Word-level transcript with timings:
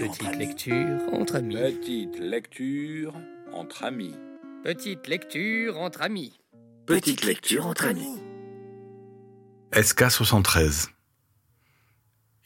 Petite 0.00 0.36
lecture 0.36 1.12
entre 1.12 1.36
amis. 1.36 1.56
Petite 1.56 2.18
lecture 2.18 3.14
entre 3.52 3.84
amis. 3.84 4.14
Petite 4.64 5.06
lecture 5.08 5.78
entre 5.78 6.00
amis. 6.00 6.40
Petite 6.86 7.22
lecture 7.26 7.66
entre 7.66 7.84
amis. 7.84 8.16
SK73 9.72 10.88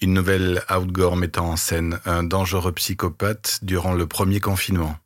Une 0.00 0.14
nouvelle 0.14 0.64
outgore 0.68 1.14
mettant 1.14 1.50
en 1.50 1.56
scène 1.56 2.00
un 2.04 2.24
dangereux 2.24 2.72
psychopathe 2.72 3.60
durant 3.62 3.92
le 3.92 4.08
premier 4.08 4.40
confinement. 4.40 4.96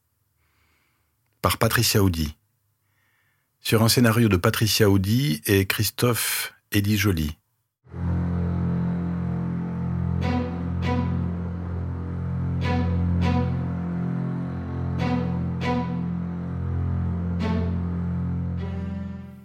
Par 1.42 1.58
Patricia 1.58 2.02
Audi. 2.02 2.34
Sur 3.60 3.82
un 3.82 3.90
scénario 3.90 4.30
de 4.30 4.38
Patricia 4.38 4.88
Audi 4.88 5.42
et 5.44 5.66
Christophe 5.66 6.54
Elie 6.74 6.96
Joly. 6.96 7.38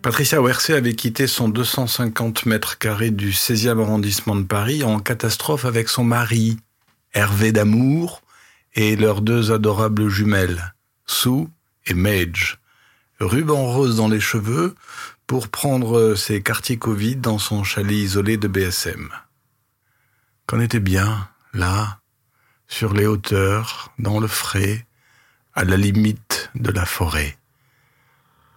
Patricia 0.04 0.42
Wercé 0.42 0.74
avait 0.74 0.96
quitté 0.96 1.28
son 1.28 1.48
250 1.48 2.46
mètres 2.46 2.78
carrés 2.78 3.10
du 3.10 3.32
16e 3.32 3.82
arrondissement 3.82 4.36
de 4.36 4.44
Paris 4.44 4.84
en 4.84 5.00
catastrophe 5.00 5.64
avec 5.64 5.88
son 5.88 6.04
mari, 6.04 6.58
Hervé 7.14 7.54
Damour, 7.54 8.22
et 8.74 8.98
leurs 8.98 9.22
deux 9.22 9.54
adorables 9.54 10.10
jumelles, 10.10 10.74
Sue 11.06 11.48
et 11.86 11.94
Mage, 11.94 12.60
ruban 13.22 13.66
rose 13.66 13.96
dans 13.96 14.10
les 14.10 14.20
cheveux, 14.20 14.76
pour 15.26 15.48
prendre 15.48 16.16
ses 16.16 16.44
quartiers 16.44 16.78
Covid 16.78 17.16
dans 17.16 17.40
son 17.40 17.64
chalet 17.64 17.96
isolé 17.96 18.36
de 18.36 18.50
BSM. 18.50 19.08
Qu'on 20.48 20.60
était 20.60 20.82
bien, 20.82 21.30
là, 21.54 22.02
sur 22.68 22.94
les 22.94 23.06
hauteurs, 23.06 23.94
dans 24.00 24.20
le 24.20 24.28
frais, 24.28 24.86
à 25.54 25.64
la 25.64 25.78
limite 25.78 26.52
de 26.56 26.72
la 26.72 26.86
forêt, 26.86 27.38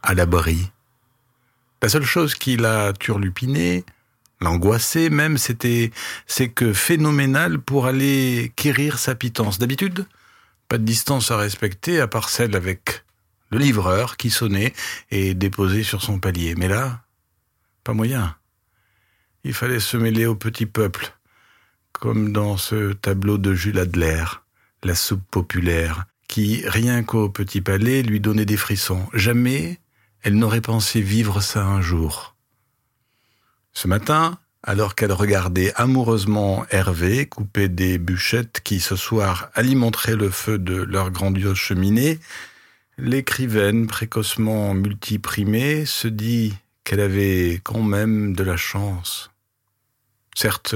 à 0.03 0.13
l'abri 0.13 0.73
la 1.83 1.89
seule 1.89 2.05
chose 2.05 2.35
qui 2.35 2.57
l'a 2.57 2.93
turlupiné, 2.93 3.85
l'angoissé 4.41 5.11
même, 5.11 5.39
c'était, 5.39 5.91
c'est 6.27 6.49
que 6.49 6.73
phénoménal 6.73 7.59
pour 7.59 7.87
aller 7.87 8.53
quérir 8.57 8.99
sa 8.99 9.15
pitance. 9.15 9.59
D'habitude, 9.59 10.07
pas 10.69 10.79
de 10.79 10.85
distance 10.85 11.31
à 11.31 11.37
respecter 11.37 12.01
à 12.01 12.09
part 12.09 12.29
celle 12.29 12.57
avec 12.57 13.05
le 13.51 13.59
livreur 13.59 14.17
qui 14.17 14.31
sonnait 14.31 14.73
et 15.11 15.35
déposait 15.35 15.83
sur 15.83 16.03
son 16.03 16.19
palier. 16.19 16.55
Mais 16.57 16.69
là, 16.69 17.03
pas 17.85 17.93
moyen. 17.93 18.35
Il 19.45 19.55
fallait 19.55 19.81
se 19.81 19.97
mêler 19.97 20.27
au 20.27 20.35
petit 20.35 20.67
peuple, 20.67 21.13
comme 21.93 22.33
dans 22.33 22.57
ce 22.57 22.93
tableau 22.95 23.39
de 23.39 23.55
Jules 23.55 23.79
Adler, 23.79 24.25
la 24.83 24.97
soupe 24.97 25.23
populaire, 25.31 26.07
qui, 26.27 26.65
rien 26.67 27.05
qu'au 27.05 27.29
petit 27.29 27.61
palais, 27.61 28.03
lui 28.03 28.19
donnait 28.19 28.45
des 28.45 28.57
frissons. 28.57 29.07
Jamais 29.13 29.79
elle 30.27 30.35
n'aurait 30.35 30.61
pensé 30.61 31.01
vivre 31.01 31.41
ça 31.41 31.65
un 31.65 31.81
jour. 31.81 32.35
Ce 33.73 33.87
matin, 33.87 34.41
alors 34.65 34.97
qu'elle 34.97 35.13
regardait 35.13 35.73
amoureusement 35.77 36.67
Hervé 36.71 37.27
couper 37.27 37.69
des 37.69 37.99
bûchettes 37.99 38.61
qui 38.65 38.81
ce 38.81 38.97
soir 38.97 39.51
alimenteraient 39.55 40.17
le 40.17 40.29
feu 40.31 40.59
de 40.59 40.75
leur 40.75 41.13
grandiose 41.13 41.57
cheminée, 41.57 42.19
l'écrivaine 42.99 43.87
précocement 43.87 44.75
multiprimée 44.75 45.87
se 45.87 46.09
dit 46.09 46.57
qu'elle 46.83 46.99
avait 46.99 47.61
quand 47.63 47.85
même 47.85 48.35
de 48.35 48.43
la 48.43 48.57
chance. 48.57 49.31
Certes, 50.35 50.75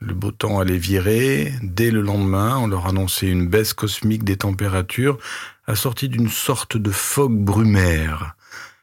le 0.00 0.12
beau 0.12 0.32
temps 0.32 0.58
allait 0.58 0.76
virer. 0.76 1.54
Dès 1.62 1.92
le 1.92 2.00
lendemain, 2.00 2.58
on 2.58 2.66
leur 2.66 2.88
annonçait 2.88 3.28
une 3.28 3.46
baisse 3.46 3.74
cosmique 3.74 4.24
des 4.24 4.38
températures, 4.38 5.18
assortie 5.68 6.08
d'une 6.08 6.28
sorte 6.30 6.76
de 6.76 6.90
fogue 6.90 7.38
brumaire. 7.38 8.34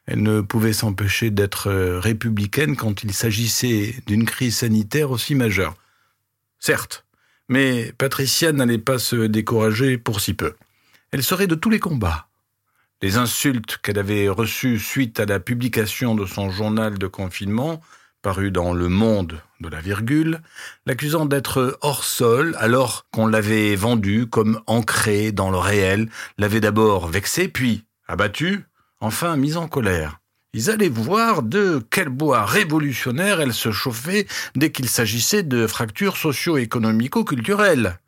Elle 0.08 0.24
ne 0.24 0.42
pouvait 0.42 0.74
s'empêcher 0.74 1.30
d'être 1.30 1.70
euh, 1.70 2.00
républicaine 2.00 2.78
quand 2.78 3.04
il 3.04 3.14
s'agissait 3.14 3.96
d'une 4.08 4.26
crise 4.26 4.58
sanitaire 4.58 5.12
aussi 5.12 5.36
majeure. 5.36 5.76
Certes, 6.60 7.06
mais 7.50 7.94
Patricia 7.98 8.54
n'allait 8.54 8.78
pas 8.78 9.00
se 9.00 9.28
décourager 9.28 9.98
pour 9.98 10.22
si 10.22 10.34
peu. 10.34 10.56
Elle 11.12 11.24
serait 11.24 11.48
de 11.48 11.56
tous 11.56 11.70
les 11.70 11.80
combats. 11.80 12.28
Les 13.02 13.18
insultes 13.18 13.78
qu'elle 13.84 14.00
avait 14.00 14.28
reçues 14.28 14.80
suite 14.80 15.20
à 15.20 15.26
la 15.26 15.40
publication 15.40 16.16
de 16.16 16.26
son 16.26 16.50
journal 16.50 16.98
de 16.98 17.08
confinement, 17.08 17.82
paru 18.22 18.50
dans 18.50 18.74
Le 18.74 18.90
Monde 18.90 19.42
de 19.60 19.70
la 19.70 19.82
virgule, 19.82 20.42
l'accusant 20.86 21.26
d'être 21.26 21.78
hors 21.82 22.04
sol 22.04 22.56
alors 22.60 23.06
qu'on 23.12 23.28
l'avait 23.28 23.76
vendu 23.76 24.26
comme 24.26 24.62
ancré 24.68 25.32
dans 25.32 25.52
le 25.52 25.58
réel, 25.58 26.10
l'avait 26.38 26.60
d'abord 26.60 27.08
vexé, 27.08 27.48
puis 27.48 27.84
abattu, 28.08 28.66
enfin 29.00 29.36
mise 29.38 29.58
en 29.58 29.68
colère. 29.68 30.20
Ils 30.54 30.70
allaient 30.70 30.90
voir 30.90 31.44
de 31.44 31.86
quel 31.90 32.10
bois 32.10 32.46
révolutionnaire 32.46 33.42
elle 33.42 33.54
se 33.54 33.72
chauffait 33.72 34.28
dès 34.56 34.72
qu'il 34.72 34.90
s'agissait 34.90 35.44
de 35.44 35.68
fractures 35.68 36.18
socio-économico-culturelles. 36.18 38.00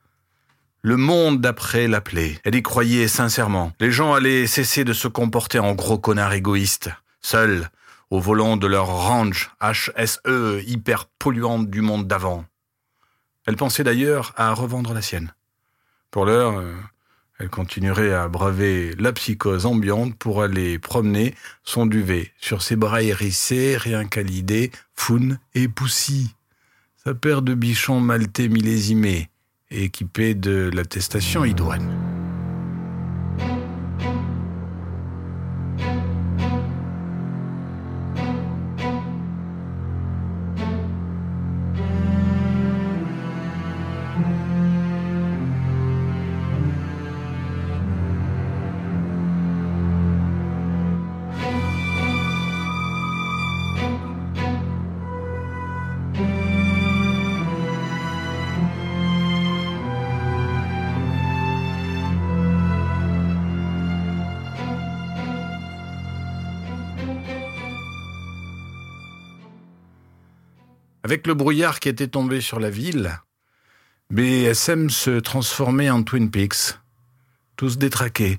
Le 0.81 0.95
monde 0.95 1.41
d'après 1.41 1.87
l'appelait. 1.87 2.39
Elle 2.45 2.55
y 2.55 2.63
croyait 2.63 3.09
sincèrement. 3.09 3.73
Les 3.79 3.91
gens 3.91 4.13
allaient 4.13 4.47
cesser 4.47 4.85
de 4.85 4.93
se 4.93 5.09
comporter 5.09 5.59
en 5.59 5.73
gros 5.73 5.99
connards 5.99 6.33
égoïstes, 6.33 6.89
seuls, 7.21 7.69
au 8.09 8.19
volant 8.19 8.57
de 8.57 8.65
leur 8.65 8.87
range 8.87 9.51
HSE 9.61 10.63
hyper 10.65 11.05
polluante 11.05 11.69
du 11.69 11.81
monde 11.81 12.07
d'avant. 12.07 12.45
Elle 13.45 13.57
pensait 13.57 13.83
d'ailleurs 13.83 14.33
à 14.37 14.53
revendre 14.53 14.93
la 14.93 15.01
sienne. 15.01 15.33
Pour 16.11 16.25
l'heure, 16.25 16.59
euh, 16.59 16.73
elle 17.39 17.49
continuerait 17.49 18.13
à 18.13 18.27
braver 18.27 18.95
la 18.99 19.13
psychose 19.13 19.65
ambiante 19.65 20.15
pour 20.15 20.43
aller 20.43 20.77
promener 20.77 21.33
son 21.63 21.85
duvet 21.85 22.31
sur 22.39 22.61
ses 22.61 22.75
bras 22.75 23.01
hérissés, 23.01 23.77
l'idée, 24.17 24.71
Foun 24.93 25.39
et 25.55 25.69
Poussy. 25.69 26.35
Sa 27.03 27.13
paire 27.13 27.41
de 27.41 27.53
bichons 27.53 28.01
maltais 28.01 28.49
millésimés, 28.49 29.29
équipés 29.71 30.33
de 30.33 30.69
l'attestation 30.73 31.45
idoine. 31.45 32.18
Avec 71.09 71.25
le 71.25 71.33
brouillard 71.33 71.79
qui 71.79 71.89
était 71.89 72.07
tombé 72.07 72.39
sur 72.39 72.59
la 72.59 72.69
ville, 72.69 73.19
BSM 74.11 74.91
se 74.91 75.19
transformait 75.19 75.89
en 75.89 76.03
Twin 76.03 76.29
Peaks, 76.29 76.77
tous 77.55 77.79
détraqués. 77.79 78.37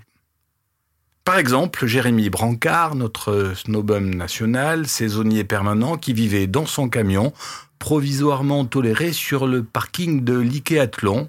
Par 1.25 1.37
exemple, 1.39 1.85
Jérémy 1.87 2.31
Brancard, 2.31 2.95
notre 2.95 3.55
snowbum 3.57 4.15
national, 4.15 4.87
saisonnier 4.87 5.43
permanent, 5.43 5.97
qui 5.97 6.13
vivait 6.13 6.47
dans 6.47 6.65
son 6.65 6.89
camion, 6.89 7.33
provisoirement 7.81 8.65
toléré 8.65 9.13
sur 9.13 9.49
le 9.49 9.65
parking 9.65 10.23
de 10.23 10.39
l'Ikeathlon. 10.39 11.29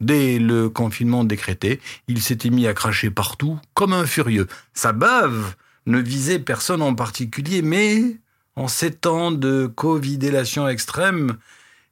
Dès 0.00 0.40
le 0.40 0.68
confinement 0.68 1.22
décrété, 1.22 1.80
il 2.08 2.20
s'était 2.20 2.50
mis 2.50 2.66
à 2.66 2.74
cracher 2.74 3.12
partout, 3.12 3.60
comme 3.74 3.92
un 3.92 4.06
furieux. 4.06 4.48
Sa 4.72 4.92
bave 4.92 5.54
ne 5.86 6.00
visait 6.00 6.40
personne 6.40 6.82
en 6.82 6.96
particulier, 6.96 7.62
mais 7.62 8.16
en 8.56 8.68
ces 8.68 8.92
temps 8.92 9.32
de 9.32 9.66
covidélation 9.66 10.68
extrême, 10.68 11.36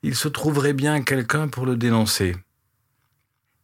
il 0.03 0.15
se 0.15 0.29
trouverait 0.29 0.73
bien 0.73 1.03
quelqu'un 1.03 1.49
pour 1.49 1.67
le 1.67 1.77
dénoncer. 1.77 2.37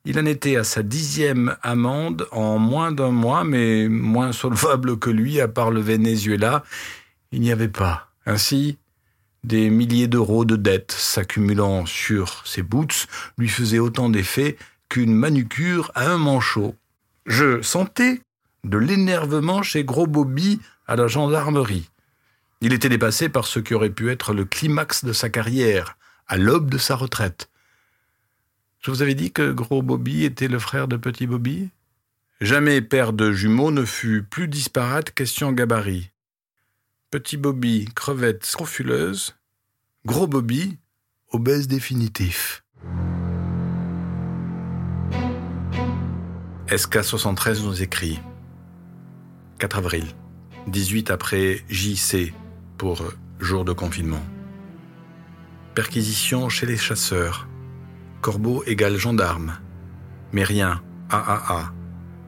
Il 0.05 0.19
en 0.19 0.27
était 0.27 0.57
à 0.57 0.65
sa 0.65 0.83
dixième 0.83 1.57
amende 1.63 2.27
en 2.33 2.59
moins 2.59 2.93
d'un 2.93 3.11
mois, 3.11 3.45
mais 3.45 3.89
moins 3.89 4.33
solvable 4.33 4.99
que 4.99 5.11
lui, 5.11 5.41
à 5.41 5.49
part 5.49 5.71
le 5.71 5.81
Venezuela, 5.81 6.65
il 7.33 7.41
n'y 7.41 7.53
avait 7.53 7.69
pas. 7.69 8.11
Ainsi, 8.25 8.79
des 9.45 9.71
milliers 9.71 10.09
d'euros 10.09 10.45
de 10.45 10.57
dettes 10.57 10.93
s'accumulant 10.93 11.87
sur 11.87 12.47
ses 12.47 12.63
boots 12.63 13.07
lui 13.37 13.49
faisaient 13.49 13.79
autant 13.79 14.09
d'effet 14.09 14.57
qu'une 14.89 15.15
manucure 15.15 15.93
à 15.95 16.11
un 16.11 16.19
manchot. 16.19 16.75
Je 17.27 17.61
sentais 17.63 18.21
de 18.65 18.79
l'énervement 18.79 19.63
chez 19.63 19.85
Gros 19.85 20.07
Bobby 20.07 20.61
à 20.87 20.97
la 20.97 21.07
gendarmerie. 21.07 21.89
Il 22.61 22.73
était 22.73 22.89
dépassé 22.89 23.29
par 23.29 23.47
ce 23.47 23.61
qui 23.61 23.75
aurait 23.75 23.91
pu 23.91 24.11
être 24.11 24.33
le 24.33 24.45
climax 24.45 25.05
de 25.05 25.13
sa 25.13 25.31
carrière, 25.31 25.97
à 26.27 26.37
l'aube 26.37 26.71
de 26.71 26.79
sa 26.79 26.97
retraite. 26.97 27.51
Je 28.81 28.91
vous 28.91 29.03
avais 29.03 29.15
dit 29.15 29.33
que 29.33 29.53
Gros 29.53 29.83
Bobby 29.83 30.25
était 30.25 30.49
le 30.49 30.59
frère 30.59 30.89
de 30.89 30.97
Petit 30.97 31.27
Bobby? 31.27 31.71
Jamais 32.41 32.81
père 32.81 33.13
de 33.13 33.33
jumeaux 33.33 33.71
ne 33.71 33.85
fut 33.85 34.23
plus 34.23 34.49
disparate 34.49 35.13
question 35.13 35.53
gabarit. 35.53 36.11
Petit 37.11 37.37
Bobby, 37.37 37.89
crevette 37.95 38.45
scrofuleuse. 38.45 39.37
Gros 40.05 40.27
Bobby, 40.27 40.79
obèse 41.31 41.69
définitif. 41.69 42.65
SK73 46.69 47.63
nous 47.63 47.83
écrit 47.83 48.21
4 49.59 49.79
avril, 49.79 50.07
18 50.67 51.11
après 51.11 51.65
JC 51.69 52.33
pour 52.79 53.03
jour 53.41 53.65
de 53.65 53.73
confinement. 53.73 54.25
Perquisition 55.75 56.49
chez 56.49 56.67
les 56.67 56.77
chasseurs. 56.77 57.47
Corbeau 58.23 58.63
égale 58.67 58.97
gendarme. 58.97 59.59
Mais 60.33 60.45
rien, 60.45 60.81
AAA. 61.11 61.73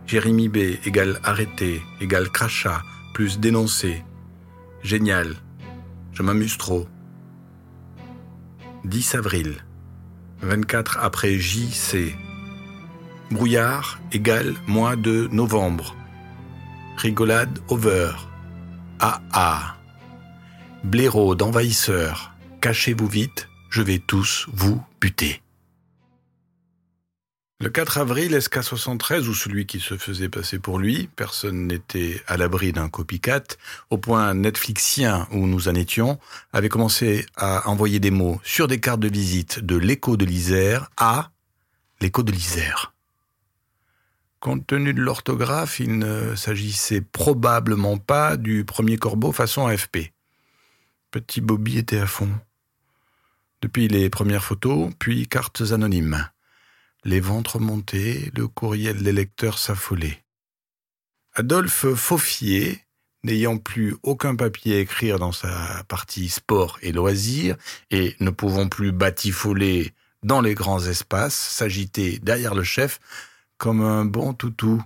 Jérémy 0.06 0.49
B 0.49 0.56
égale 0.85 1.20
arrêté 1.25 1.81
égale 2.00 2.29
crachat 2.31 2.82
plus 3.14 3.38
dénoncé. 3.38 4.05
Génial. 4.82 5.37
Je 6.12 6.23
m'amuse 6.23 6.58
trop. 6.58 6.87
10 8.85 9.14
avril. 9.14 9.64
24 10.43 10.99
après 11.00 11.38
JC. 11.38 12.14
Brouillard 13.31 14.00
égale 14.12 14.55
mois 14.67 14.97
de 14.97 15.29
novembre. 15.32 15.94
Rigolade 16.97 17.58
over. 17.69 18.12
AA. 18.99 19.79
Blaireau 20.84 21.34
d'envahisseur. 21.34 22.32
Cachez-vous 22.62 23.06
vite, 23.06 23.48
je 23.68 23.82
vais 23.82 23.98
tous 23.98 24.46
vous 24.50 24.82
buter. 24.98 25.42
Le 27.60 27.68
4 27.68 27.98
avril, 27.98 28.34
SK73, 28.34 29.28
ou 29.28 29.34
celui 29.34 29.66
qui 29.66 29.78
se 29.78 29.98
faisait 29.98 30.30
passer 30.30 30.58
pour 30.58 30.78
lui, 30.78 31.10
personne 31.14 31.66
n'était 31.66 32.22
à 32.26 32.38
l'abri 32.38 32.72
d'un 32.72 32.88
copycat, 32.88 33.42
au 33.90 33.98
point 33.98 34.32
Netflixien 34.32 35.28
où 35.32 35.46
nous 35.46 35.68
en 35.68 35.74
étions, 35.74 36.18
avait 36.54 36.70
commencé 36.70 37.26
à 37.36 37.68
envoyer 37.68 38.00
des 38.00 38.10
mots 38.10 38.40
sur 38.42 38.66
des 38.66 38.80
cartes 38.80 39.00
de 39.00 39.08
visite 39.08 39.60
de 39.60 39.76
l'écho 39.76 40.16
de 40.16 40.24
l'Isère 40.24 40.88
à 40.96 41.30
l'écho 42.00 42.22
de 42.22 42.32
l'Isère. 42.32 42.94
Compte 44.40 44.66
tenu 44.66 44.94
de 44.94 45.02
l'orthographe, 45.02 45.78
il 45.78 45.98
ne 45.98 46.34
s'agissait 46.34 47.02
probablement 47.02 47.98
pas 47.98 48.38
du 48.38 48.64
premier 48.64 48.96
corbeau 48.96 49.32
façon 49.32 49.66
AFP. 49.66 50.14
Petit 51.10 51.40
Bobby 51.40 51.78
était 51.78 51.98
à 51.98 52.06
fond. 52.06 52.30
Depuis 53.62 53.88
les 53.88 54.10
premières 54.10 54.44
photos, 54.44 54.90
puis 54.98 55.26
cartes 55.28 55.62
anonymes 55.72 56.28
les 57.04 57.20
ventres 57.20 57.58
montés, 57.58 58.30
le 58.34 58.46
courriel 58.48 59.02
des 59.02 59.12
lecteurs 59.12 59.58
s'affolait. 59.58 60.22
Adolphe 61.34 61.94
Faufier, 61.94 62.84
n'ayant 63.24 63.58
plus 63.58 63.96
aucun 64.02 64.34
papier 64.34 64.76
à 64.76 64.80
écrire 64.80 65.18
dans 65.18 65.32
sa 65.32 65.84
partie 65.88 66.28
sport 66.28 66.78
et 66.82 66.92
loisirs, 66.92 67.56
et 67.90 68.16
ne 68.20 68.30
pouvant 68.30 68.68
plus 68.68 68.92
batifoler 68.92 69.92
dans 70.22 70.40
les 70.40 70.54
grands 70.54 70.84
espaces, 70.84 71.34
s'agitait 71.34 72.18
derrière 72.22 72.54
le 72.54 72.64
chef 72.64 73.00
comme 73.56 73.82
un 73.82 74.04
bon 74.04 74.34
toutou, 74.34 74.82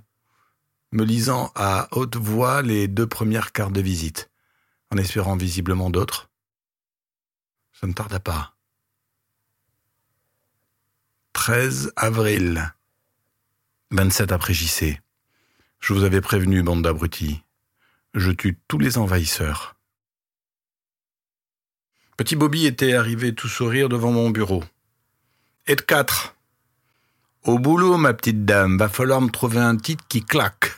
me 0.93 1.05
lisant 1.05 1.50
à 1.55 1.88
haute 1.93 2.17
voix 2.17 2.62
les 2.62 2.87
deux 2.87 3.06
premières 3.06 3.53
cartes 3.53 3.73
de 3.73 3.81
visite, 3.81 4.31
en 4.94 4.99
espérant 4.99 5.37
visiblement 5.37 5.91
d'autres. 5.91 6.31
Ça 7.73 7.88
ne 7.88 7.93
tarda 7.93 8.20
pas. 8.20 8.55
13 11.32 11.93
avril. 11.96 12.73
27 13.91 14.31
après 14.31 14.55
JC. 14.55 15.00
Je 15.81 15.93
vous 15.93 16.05
avais 16.05 16.20
prévenu, 16.20 16.62
bande 16.62 16.82
d'abrutis. 16.82 17.43
Je 18.14 18.31
tue 18.31 18.56
tous 18.69 18.79
les 18.79 18.96
envahisseurs. 18.96 19.75
Petit 22.17 22.37
Bobby 22.37 22.67
était 22.67 22.94
arrivé 22.94 23.35
tout 23.35 23.49
sourire 23.49 23.88
devant 23.88 24.12
mon 24.12 24.31
bureau. 24.31 24.62
Et 25.67 25.75
de 25.75 25.81
quatre. 25.81 26.37
Au 27.43 27.58
boulot, 27.58 27.96
ma 27.96 28.14
petite 28.14 28.44
dame, 28.44 28.79
va 28.79 28.88
falloir 28.88 29.20
me 29.20 29.31
trouver 29.31 29.58
un 29.58 29.76
titre 29.76 30.05
qui 30.08 30.25
claque. 30.25 30.70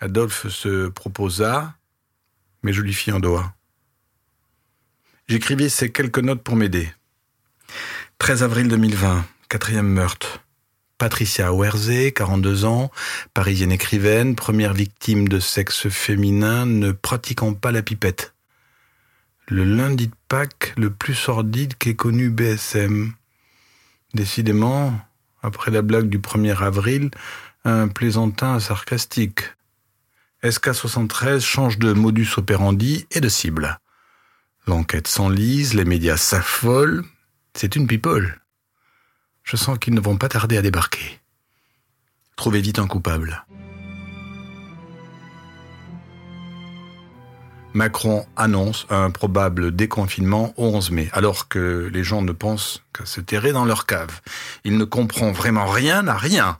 Adolphe 0.00 0.48
se 0.48 0.88
proposa, 0.88 1.74
mais 2.62 2.72
je 2.72 2.82
lui 2.82 2.92
fis 2.92 3.10
un 3.10 3.20
doigt. 3.20 3.54
J'écrivis 5.28 5.70
ces 5.70 5.92
quelques 5.92 6.18
notes 6.18 6.42
pour 6.42 6.56
m'aider. 6.56 6.90
13 8.18 8.42
avril 8.42 8.68
2020, 8.68 9.24
quatrième 9.48 9.88
meurtre. 9.88 10.42
Patricia 10.98 11.50
Werzé, 11.52 12.12
42 12.12 12.66
ans, 12.66 12.90
parisienne 13.32 13.72
écrivaine, 13.72 14.34
première 14.34 14.74
victime 14.74 15.28
de 15.28 15.40
sexe 15.40 15.88
féminin 15.88 16.66
ne 16.66 16.92
pratiquant 16.92 17.54
pas 17.54 17.72
la 17.72 17.82
pipette. 17.82 18.34
Le 19.48 19.64
lundi 19.64 20.08
de 20.08 20.14
Pâques 20.28 20.74
le 20.76 20.90
plus 20.90 21.14
sordide 21.14 21.74
qu'ait 21.76 21.96
connu 21.96 22.28
BSM. 22.28 23.14
Décidément, 24.12 24.92
après 25.42 25.70
la 25.70 25.82
blague 25.82 26.08
du 26.08 26.18
1er 26.18 26.56
avril, 26.62 27.10
un 27.64 27.88
plaisantin 27.88 28.60
sarcastique. 28.60 29.44
SK73 30.42 31.40
change 31.40 31.78
de 31.78 31.92
modus 31.92 32.38
operandi 32.38 33.06
et 33.10 33.20
de 33.20 33.28
cible. 33.28 33.78
L'enquête 34.66 35.06
s'enlise, 35.06 35.74
les 35.74 35.84
médias 35.84 36.16
s'affolent, 36.16 37.04
c'est 37.54 37.76
une 37.76 37.86
people. 37.86 38.40
Je 39.42 39.56
sens 39.56 39.78
qu'ils 39.78 39.92
ne 39.92 40.00
vont 40.00 40.16
pas 40.16 40.30
tarder 40.30 40.56
à 40.56 40.62
débarquer. 40.62 41.20
Trouvez 42.36 42.62
vite 42.62 42.78
un 42.78 42.86
coupable. 42.86 43.44
Macron 47.74 48.26
annonce 48.34 48.86
un 48.88 49.10
probable 49.10 49.76
déconfinement 49.76 50.54
au 50.56 50.68
11 50.68 50.90
mai, 50.90 51.10
alors 51.12 51.48
que 51.48 51.90
les 51.92 52.02
gens 52.02 52.22
ne 52.22 52.32
pensent 52.32 52.82
qu'à 52.94 53.04
se 53.04 53.20
terrer 53.20 53.52
dans 53.52 53.66
leur 53.66 53.84
cave. 53.84 54.22
Il 54.64 54.78
ne 54.78 54.84
comprend 54.84 55.32
vraiment 55.32 55.66
rien 55.66 56.08
à 56.08 56.16
rien. 56.16 56.58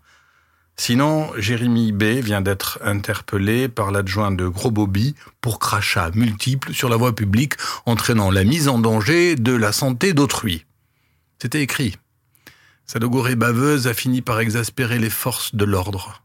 Sinon, 0.77 1.31
Jérémy 1.37 1.93
B 1.93 2.05
vient 2.23 2.41
d'être 2.41 2.79
interpellé 2.83 3.69
par 3.69 3.91
l'adjoint 3.91 4.33
de 4.33 4.49
Gros 4.49 4.71
Bobby 4.71 5.15
pour 5.41 5.59
crachats 5.59 6.11
multiples 6.15 6.73
sur 6.73 6.89
la 6.89 6.97
voie 6.97 7.15
publique, 7.15 7.55
entraînant 7.85 8.31
la 8.31 8.45
mise 8.45 8.69
en 8.69 8.79
danger 8.79 9.37
de 9.37 9.53
la 9.53 9.73
santé 9.73 10.15
d'autrui. 10.15 10.65
C'était 11.41 11.63
écrit. 11.63 11.97
Sa 12.87 12.99
logorée 12.99 13.37
baveuse 13.37 13.87
a 13.87 13.95
fini 13.95 14.23
par 14.23 14.41
exaspérer 14.41 14.99
les 14.99 15.11
forces 15.11 15.55
de 15.55 15.65
l'ordre. 15.65 16.23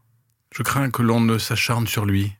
Je 0.52 0.62
crains 0.62 0.90
que 0.90 1.02
l'on 1.02 1.20
ne 1.20 1.38
s'acharne 1.38 1.86
sur 1.86 2.06
lui. 2.06 2.32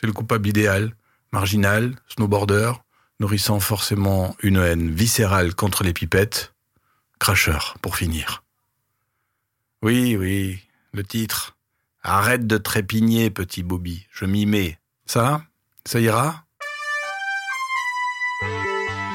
C'est 0.00 0.06
le 0.06 0.12
coupable 0.14 0.48
idéal, 0.48 0.94
marginal, 1.30 1.94
snowboarder, 2.08 2.72
nourrissant 3.20 3.60
forcément 3.60 4.34
une 4.42 4.56
haine 4.56 4.90
viscérale 4.90 5.54
contre 5.54 5.84
les 5.84 5.92
pipettes, 5.92 6.54
cracheur 7.18 7.76
pour 7.82 7.96
finir. 7.96 8.42
Oui, 9.82 10.16
oui, 10.16 10.60
le 10.92 11.04
titre. 11.04 11.56
Arrête 12.02 12.46
de 12.46 12.56
trépigner, 12.56 13.30
petit 13.30 13.62
Bobby, 13.62 14.06
je 14.10 14.24
m'y 14.24 14.46
mets. 14.46 14.78
Ça 15.06 15.42
Ça 15.84 16.00
ira? 16.00 16.44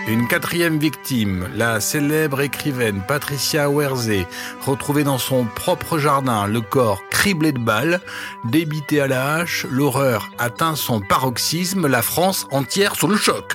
Une 0.08 0.28
quatrième 0.28 0.78
victime, 0.78 1.50
la 1.56 1.82
célèbre 1.82 2.42
écrivaine 2.42 3.02
Patricia 3.08 3.68
Werzé, 3.72 4.28
retrouvée 4.62 5.04
dans 5.04 5.18
son 5.18 5.46
propre 5.46 5.98
jardin, 5.98 6.46
le 6.46 6.62
corps 6.62 7.02
criblé 7.10 7.52
de 7.52 7.60
balles, 7.60 8.02
débité 8.44 9.02
à 9.02 9.08
la 9.08 9.34
hache, 9.34 9.66
l'horreur 9.72 10.30
atteint 10.38 10.76
son 10.76 11.02
paroxysme, 11.02 11.88
la 11.88 12.04
France 12.04 12.46
entière 12.52 12.96
sous 12.96 13.08
le 13.08 13.18
choc. 13.18 13.54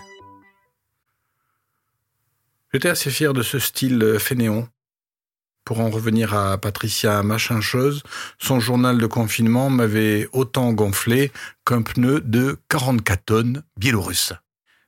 J'étais 2.73 2.89
assez 2.89 3.11
fier 3.11 3.33
de 3.33 3.43
ce 3.43 3.61
style 3.61 4.17
fainéant. 4.19 4.67
Pour 5.65 5.81
en 5.81 5.91
revenir 5.91 6.35
à 6.35 6.59
Patricia 6.59 7.23
Machin 7.23 7.61
Chose, 7.61 8.03
son 8.39 8.61
journal 8.61 8.99
de 8.99 9.07
confinement 9.07 9.71
m'avait 9.71 10.29
autant 10.33 10.73
gonflé 10.73 11.31
qu'un 11.65 11.83
pneu 11.83 12.21
de 12.21 12.59
44 12.69 13.25
tonnes 13.25 13.63
biélorusse. 13.77 14.33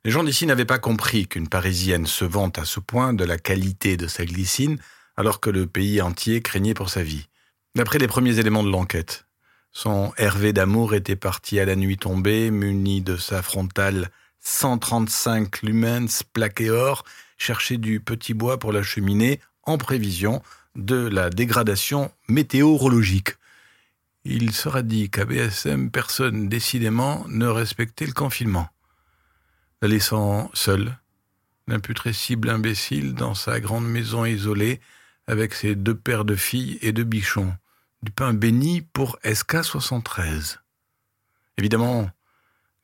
Les 0.03 0.11
gens 0.11 0.23
d'ici 0.23 0.45
n'avaient 0.45 0.65
pas 0.65 0.79
compris 0.79 1.27
qu'une 1.27 1.47
Parisienne 1.47 2.05
se 2.05 2.25
vante 2.25 2.59
à 2.59 2.65
ce 2.65 2.81
point 2.81 3.13
de 3.13 3.23
la 3.23 3.37
qualité 3.37 3.95
de 3.95 4.07
sa 4.07 4.25
glycine, 4.25 4.77
alors 5.15 5.39
que 5.39 5.49
le 5.49 5.67
pays 5.67 6.01
entier 6.01 6.41
craignait 6.41 6.73
pour 6.73 6.89
sa 6.89 7.03
vie. 7.03 7.29
D'après 7.75 7.99
les 7.99 8.07
premiers 8.07 8.39
éléments 8.39 8.63
de 8.63 8.69
l'enquête, 8.69 9.25
son 9.71 10.11
Hervé 10.17 10.53
d'amour 10.53 10.93
était 10.93 11.15
parti 11.15 11.59
à 11.59 11.65
la 11.65 11.75
nuit 11.75 11.97
tombée, 11.97 12.51
muni 12.51 13.01
de 13.01 13.15
sa 13.15 13.41
frontale 13.41 14.11
135 14.41 15.61
lumens 15.61 16.23
plaqué 16.33 16.69
or, 16.69 17.05
chercher 17.37 17.77
du 17.77 17.99
petit 17.99 18.33
bois 18.33 18.59
pour 18.59 18.73
la 18.73 18.83
cheminée 18.83 19.39
en 19.63 19.77
prévision 19.77 20.41
de 20.75 21.07
la 21.07 21.29
dégradation 21.29 22.11
météorologique. 22.27 23.35
Il 24.25 24.53
sera 24.53 24.81
dit 24.81 25.09
qu'à 25.09 25.25
BSM, 25.25 25.91
personne 25.91 26.49
décidément 26.49 27.25
ne 27.27 27.47
respectait 27.47 28.05
le 28.05 28.13
confinement 28.13 28.69
la 29.83 29.89
laissant 29.89 30.49
seule, 30.53 30.97
l'imputrescible 31.67 32.49
imbécile 32.49 33.15
dans 33.15 33.33
sa 33.33 33.59
grande 33.59 33.85
maison 33.85 34.23
isolée, 34.23 34.79
avec 35.27 35.53
ses 35.53 35.75
deux 35.75 35.93
paires 35.93 36.23
de 36.23 36.37
filles 36.37 36.79
et 36.81 36.93
de 36.93 37.03
bichons. 37.03 37.53
Du 38.01 38.09
pain 38.09 38.33
béni 38.33 38.81
pour 38.81 39.19
SK73. 39.25 40.59
Évidemment, 41.57 42.09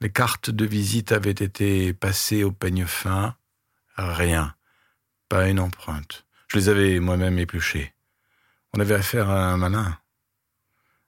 les 0.02 0.12
cartes 0.12 0.50
de 0.50 0.66
visite 0.66 1.14
avaient 1.14 1.32
été 1.32 1.94
passées 1.94 2.44
au 2.44 2.52
peigne 2.52 2.86
fin. 2.86 3.34
Rien. 3.96 4.54
Pas 5.30 5.48
une 5.48 5.62
empreinte. 5.62 6.26
Je 6.52 6.58
les 6.58 6.70
avais 6.70 7.00
moi-même 7.00 7.38
épluchées. 7.38 7.94
On 8.74 8.80
avait 8.80 8.96
affaire 8.96 9.30
à 9.30 9.52
un 9.52 9.58
malin. 9.58 9.98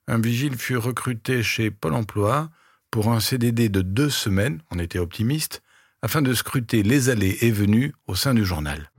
Un 0.08 0.20
vigile 0.20 0.56
fut 0.56 0.78
recruté 0.78 1.42
chez 1.42 1.72
Pôle 1.72 1.94
emploi 1.94 2.50
pour 2.92 3.12
un 3.12 3.20
CDD 3.20 3.70
de 3.70 3.82
deux 3.82 4.10
semaines, 4.10 4.62
on 4.70 4.78
était 4.78 5.00
optimiste, 5.00 5.64
afin 6.04 6.22
de 6.22 6.34
scruter 6.34 6.84
les 6.84 7.10
allées 7.10 7.38
et 7.42 7.50
venues 7.50 7.94
au 8.06 8.16
sein 8.16 8.34
du 8.34 8.46
journal. 8.46 8.92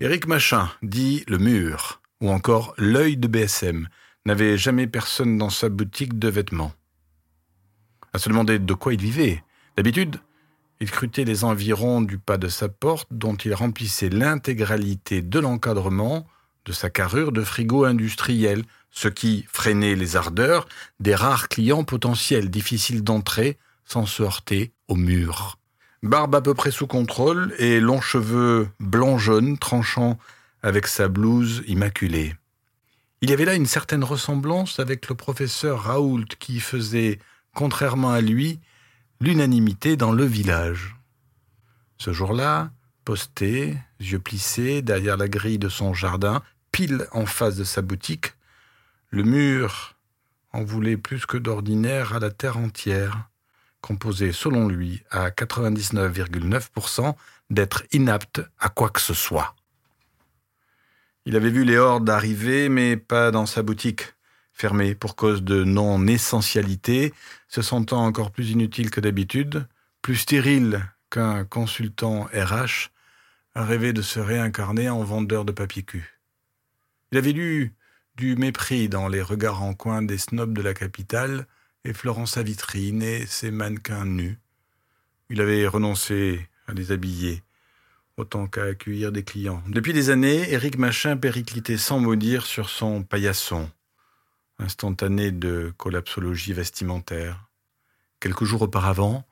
Éric 0.00 0.26
Machin, 0.26 0.70
dit 0.82 1.24
le 1.28 1.38
mur, 1.38 2.00
ou 2.20 2.30
encore 2.30 2.74
l'œil 2.76 3.16
de 3.16 3.26
BSM, 3.26 3.88
n'avait 4.26 4.56
jamais 4.56 4.86
personne 4.86 5.38
dans 5.38 5.50
sa 5.50 5.68
boutique 5.68 6.18
de 6.18 6.28
vêtements. 6.28 6.72
À 8.12 8.18
se 8.18 8.28
demander 8.28 8.58
de 8.58 8.74
quoi 8.74 8.94
il 8.94 9.00
vivait. 9.00 9.42
D'habitude, 9.76 10.18
il 10.82 10.88
scrutait 10.88 11.24
les 11.24 11.44
environs 11.44 12.00
du 12.00 12.18
pas 12.18 12.38
de 12.38 12.48
sa 12.48 12.68
porte 12.68 13.06
dont 13.12 13.36
il 13.36 13.54
remplissait 13.54 14.08
l'intégralité 14.08 15.22
de 15.22 15.38
l'encadrement 15.38 16.26
de 16.64 16.72
sa 16.72 16.90
carrure 16.90 17.30
de 17.30 17.42
frigo 17.42 17.84
industriel, 17.84 18.64
ce 18.90 19.06
qui 19.06 19.46
freinait 19.52 19.94
les 19.94 20.16
ardeurs 20.16 20.66
des 20.98 21.14
rares 21.14 21.48
clients 21.48 21.84
potentiels 21.84 22.50
difficiles 22.50 23.04
d'entrer 23.04 23.58
sans 23.84 24.06
se 24.06 24.24
heurter 24.24 24.72
au 24.88 24.96
mur 24.96 25.56
barbe 26.02 26.34
à 26.34 26.40
peu 26.40 26.52
près 26.52 26.72
sous 26.72 26.88
contrôle 26.88 27.54
et 27.58 27.78
longs 27.78 28.00
cheveux 28.00 28.68
blanc-jaune 28.80 29.58
tranchant 29.58 30.18
avec 30.64 30.88
sa 30.88 31.06
blouse 31.06 31.62
immaculée. 31.68 32.34
Il 33.20 33.30
y 33.30 33.32
avait 33.32 33.44
là 33.44 33.54
une 33.54 33.66
certaine 33.66 34.02
ressemblance 34.02 34.80
avec 34.80 35.08
le 35.08 35.14
professeur 35.14 35.84
Raoult 35.84 36.24
qui 36.40 36.58
faisait, 36.58 37.20
contrairement 37.54 38.10
à 38.10 38.20
lui, 38.20 38.58
l'unanimité 39.22 39.96
dans 39.96 40.10
le 40.10 40.24
village. 40.24 40.96
Ce 41.96 42.12
jour-là, 42.12 42.72
posté, 43.04 43.78
yeux 44.00 44.18
plissés, 44.18 44.82
derrière 44.82 45.16
la 45.16 45.28
grille 45.28 45.60
de 45.60 45.68
son 45.68 45.94
jardin, 45.94 46.42
pile 46.72 47.06
en 47.12 47.24
face 47.24 47.54
de 47.54 47.62
sa 47.62 47.82
boutique, 47.82 48.34
le 49.10 49.22
mur 49.22 49.94
en 50.52 50.64
voulait 50.64 50.96
plus 50.96 51.24
que 51.24 51.36
d'ordinaire 51.36 52.14
à 52.14 52.18
la 52.18 52.32
terre 52.32 52.56
entière 52.56 53.28
composé 53.80 54.32
selon 54.32 54.66
lui 54.66 55.04
à 55.12 55.30
99,9% 55.30 57.14
d'être 57.50 57.84
inapte 57.92 58.42
à 58.58 58.70
quoi 58.70 58.90
que 58.90 59.00
ce 59.00 59.14
soit. 59.14 59.54
Il 61.26 61.36
avait 61.36 61.50
vu 61.50 61.64
les 61.64 61.76
hordes 61.76 62.10
arriver, 62.10 62.68
mais 62.68 62.96
pas 62.96 63.30
dans 63.30 63.46
sa 63.46 63.62
boutique, 63.62 64.14
fermée 64.62 64.94
pour 64.94 65.16
cause 65.16 65.42
de 65.42 65.64
non-essentialité, 65.64 67.12
se 67.48 67.62
sentant 67.62 68.04
encore 68.04 68.30
plus 68.30 68.50
inutile 68.50 68.92
que 68.92 69.00
d'habitude, 69.00 69.66
plus 70.02 70.14
stérile 70.14 70.88
qu'un 71.10 71.44
consultant 71.44 72.28
RH, 72.32 72.92
rêvait 73.56 73.92
de 73.92 74.02
se 74.02 74.20
réincarner 74.20 74.88
en 74.88 75.02
vendeur 75.02 75.44
de 75.44 75.50
papier 75.50 75.82
cul. 75.82 76.20
Il 77.10 77.18
avait 77.18 77.32
lu 77.32 77.74
du 78.14 78.36
mépris 78.36 78.88
dans 78.88 79.08
les 79.08 79.20
regards 79.20 79.64
en 79.64 79.74
coin 79.74 80.00
des 80.00 80.16
snobs 80.16 80.56
de 80.56 80.62
la 80.62 80.74
capitale, 80.74 81.48
effleurant 81.84 82.26
sa 82.26 82.44
vitrine 82.44 83.02
et 83.02 83.26
ses 83.26 83.50
mannequins 83.50 84.06
nus. 84.06 84.38
Il 85.28 85.40
avait 85.40 85.66
renoncé 85.66 86.48
à 86.68 86.72
les 86.72 86.92
habiller, 86.92 87.42
autant 88.16 88.46
qu'à 88.46 88.62
accueillir 88.62 89.10
des 89.10 89.24
clients. 89.24 89.60
Depuis 89.66 89.92
des 89.92 90.10
années, 90.10 90.52
Éric 90.52 90.78
Machin 90.78 91.16
périclitait 91.16 91.78
sans 91.78 91.98
mot 91.98 92.14
dire 92.14 92.46
sur 92.46 92.70
son 92.70 93.02
paillasson, 93.02 93.68
instantané 94.58 95.30
de 95.30 95.72
collapsologie 95.76 96.52
vestimentaire. 96.52 97.48
Quelques 98.20 98.44
jours 98.44 98.62
auparavant, 98.62 99.26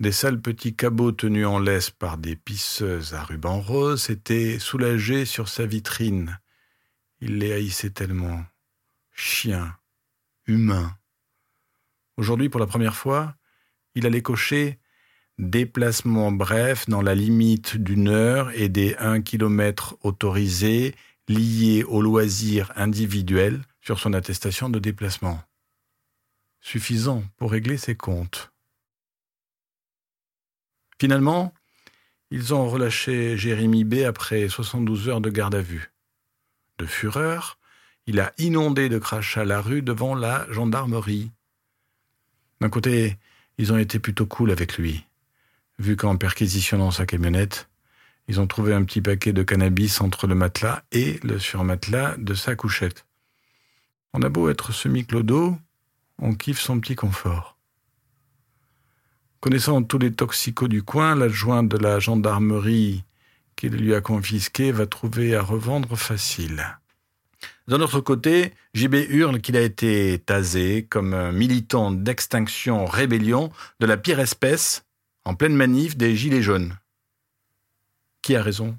des 0.00 0.12
sales 0.12 0.40
petits 0.40 0.74
cabots 0.74 1.12
tenus 1.12 1.46
en 1.46 1.58
laisse 1.58 1.90
par 1.90 2.18
des 2.18 2.36
pisseuses 2.36 3.14
à 3.14 3.22
ruban 3.22 3.60
rose 3.60 4.02
s'étaient 4.02 4.58
soulagés 4.58 5.24
sur 5.24 5.48
sa 5.48 5.66
vitrine. 5.66 6.38
Il 7.20 7.38
les 7.38 7.52
haïssait 7.52 7.90
tellement. 7.90 8.44
Chiens, 9.12 9.76
humains, 10.46 10.96
Aujourd'hui, 12.16 12.48
pour 12.48 12.60
la 12.60 12.66
première 12.66 12.94
fois, 12.94 13.34
il 13.94 14.06
allait 14.06 14.22
cocher 14.22 14.78
déplacement 15.38 16.30
bref 16.30 16.88
dans 16.88 17.02
la 17.02 17.14
limite 17.16 17.76
d'une 17.76 18.08
heure 18.08 18.52
et 18.54 18.68
des 18.68 18.94
1 18.98 19.20
km 19.20 19.96
autorisés 20.02 20.94
liés 21.28 21.82
au 21.82 22.00
loisir 22.00 22.72
individuel 22.76 23.62
sur 23.84 24.00
son 24.00 24.14
attestation 24.14 24.70
de 24.70 24.78
déplacement. 24.78 25.42
Suffisant 26.60 27.22
pour 27.36 27.50
régler 27.50 27.76
ses 27.76 27.94
comptes. 27.94 28.50
Finalement, 30.98 31.52
ils 32.30 32.54
ont 32.54 32.68
relâché 32.68 33.36
Jérémy 33.36 33.84
B 33.84 33.94
après 34.06 34.48
72 34.48 35.08
heures 35.08 35.20
de 35.20 35.28
garde 35.28 35.54
à 35.54 35.60
vue. 35.60 35.92
De 36.78 36.86
fureur, 36.86 37.58
il 38.06 38.20
a 38.20 38.32
inondé 38.38 38.88
de 38.88 38.98
crachats 38.98 39.44
la 39.44 39.60
rue 39.60 39.82
devant 39.82 40.14
la 40.14 40.50
gendarmerie. 40.50 41.30
D'un 42.62 42.70
côté, 42.70 43.18
ils 43.58 43.72
ont 43.72 43.78
été 43.78 43.98
plutôt 43.98 44.26
cool 44.26 44.50
avec 44.50 44.78
lui, 44.78 45.04
vu 45.78 45.96
qu'en 45.96 46.16
perquisitionnant 46.16 46.90
sa 46.90 47.04
camionnette, 47.04 47.68
ils 48.28 48.40
ont 48.40 48.46
trouvé 48.46 48.72
un 48.72 48.84
petit 48.84 49.02
paquet 49.02 49.34
de 49.34 49.42
cannabis 49.42 50.00
entre 50.00 50.26
le 50.26 50.34
matelas 50.34 50.82
et 50.90 51.20
le 51.22 51.38
surmatelas 51.38 52.16
de 52.16 52.32
sa 52.32 52.56
couchette. 52.56 53.04
On 54.16 54.22
a 54.22 54.28
beau 54.28 54.48
être 54.48 54.72
semi-clodo, 54.72 55.58
on 56.20 56.34
kiffe 56.34 56.60
son 56.60 56.78
petit 56.78 56.94
confort. 56.94 57.58
Connaissant 59.40 59.82
tous 59.82 59.98
les 59.98 60.12
toxicos 60.12 60.68
du 60.68 60.84
coin, 60.84 61.16
l'adjoint 61.16 61.64
de 61.64 61.76
la 61.76 61.98
gendarmerie 61.98 63.02
qui 63.56 63.68
lui 63.68 63.92
a 63.92 64.00
confisqué 64.00 64.70
va 64.70 64.86
trouver 64.86 65.34
à 65.34 65.42
revendre 65.42 65.98
facile. 65.98 66.78
D'un 67.66 67.80
autre 67.80 68.00
côté, 68.00 68.54
JB 68.74 68.94
hurle 69.10 69.40
qu'il 69.40 69.56
a 69.56 69.62
été 69.62 70.22
tasé 70.24 70.86
comme 70.88 71.12
un 71.12 71.32
militant 71.32 71.90
d'extinction 71.90 72.84
rébellion 72.86 73.50
de 73.80 73.86
la 73.86 73.96
pire 73.96 74.20
espèce 74.20 74.84
en 75.24 75.34
pleine 75.34 75.56
manif 75.56 75.96
des 75.96 76.14
Gilets 76.14 76.40
jaunes. 76.42 76.78
Qui 78.22 78.36
a 78.36 78.42
raison? 78.44 78.78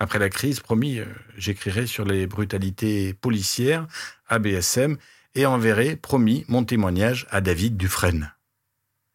Après 0.00 0.18
la 0.18 0.30
crise, 0.30 0.60
promis, 0.60 0.98
euh, 0.98 1.06
j'écrirai 1.36 1.86
sur 1.86 2.04
les 2.04 2.26
brutalités 2.26 3.14
policières 3.14 3.86
à 4.28 4.38
BSM 4.38 4.96
et 5.34 5.46
enverrai, 5.46 5.96
promis, 5.96 6.44
mon 6.48 6.64
témoignage 6.64 7.26
à 7.30 7.40
David 7.40 7.76
Dufresne. 7.76 8.32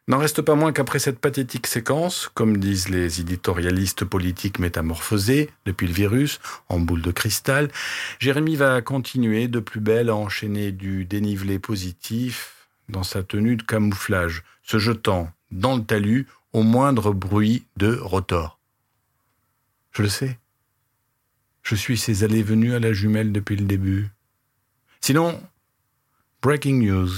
N'en 0.09 0.17
reste 0.17 0.41
pas 0.41 0.55
moins 0.55 0.73
qu'après 0.73 0.99
cette 0.99 1.19
pathétique 1.19 1.65
séquence, 1.65 2.29
comme 2.33 2.57
disent 2.57 2.89
les 2.89 3.21
éditorialistes 3.21 4.03
politiques 4.03 4.59
métamorphosés 4.59 5.49
depuis 5.65 5.87
le 5.87 5.93
virus, 5.93 6.41
en 6.67 6.79
boule 6.79 7.01
de 7.01 7.11
cristal, 7.11 7.71
Jérémy 8.19 8.57
va 8.57 8.81
continuer 8.81 9.47
de 9.47 9.61
plus 9.61 9.79
belle 9.79 10.09
à 10.09 10.15
enchaîner 10.15 10.73
du 10.73 11.05
dénivelé 11.05 11.57
positif 11.57 12.67
dans 12.89 13.03
sa 13.03 13.23
tenue 13.23 13.55
de 13.55 13.63
camouflage, 13.63 14.43
se 14.61 14.77
jetant 14.77 15.31
dans 15.51 15.77
le 15.77 15.83
talus 15.83 16.27
au 16.51 16.63
moindre 16.63 17.13
bruit 17.13 17.65
de 17.77 17.95
rotor. 17.95 18.59
Je 19.93 20.01
le 20.01 20.09
sais. 20.09 20.37
Je 21.63 21.75
suis 21.75 21.97
ses 21.97 22.23
allées-venues 22.23 22.73
à 22.73 22.79
la 22.79 22.93
jumelle 22.93 23.31
depuis 23.31 23.55
le 23.55 23.65
début. 23.65 24.09
Sinon, 25.01 25.41
breaking 26.41 26.85
news. 26.85 27.09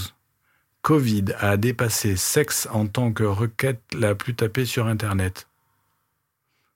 Covid 0.84 1.34
a 1.40 1.58
dépassé 1.58 2.16
sexe 2.16 2.68
en 2.72 2.86
tant 2.86 3.12
que 3.12 3.24
requête 3.24 3.82
la 3.94 4.14
plus 4.14 4.36
tapée 4.36 4.66
sur 4.66 4.86
Internet. 4.86 5.48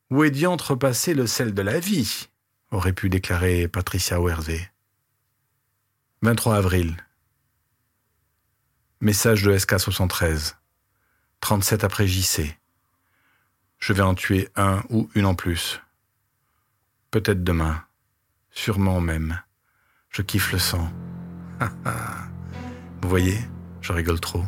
Où 0.09 0.23
est 0.23 0.31
diantre 0.31 0.75
passé 0.75 1.13
le 1.13 1.27
sel 1.27 1.53
de 1.53 1.61
la 1.61 1.79
vie? 1.79 2.29
aurait 2.71 2.93
pu 2.93 3.09
déclarer 3.09 3.67
Patricia 3.67 4.19
Wersey. 4.19 4.71
23 6.21 6.55
avril. 6.55 6.97
Message 9.01 9.43
de 9.43 9.55
SK73. 9.55 10.55
37 11.39 11.83
après 11.83 12.07
JC. 12.07 12.57
Je 13.77 13.93
vais 13.93 14.01
en 14.01 14.13
tuer 14.13 14.49
un 14.55 14.83
ou 14.89 15.09
une 15.15 15.25
en 15.25 15.35
plus. 15.35 15.81
Peut-être 17.12 17.44
demain. 17.44 17.84
Sûrement 18.51 19.01
même. 19.01 19.39
Je 20.10 20.22
kiffe 20.22 20.51
le 20.51 20.60
sang. 20.60 20.92
Vous 23.01 23.10
voyez 23.10 23.39
je 23.82 23.94
rigole 23.94 24.20
trop. 24.20 24.44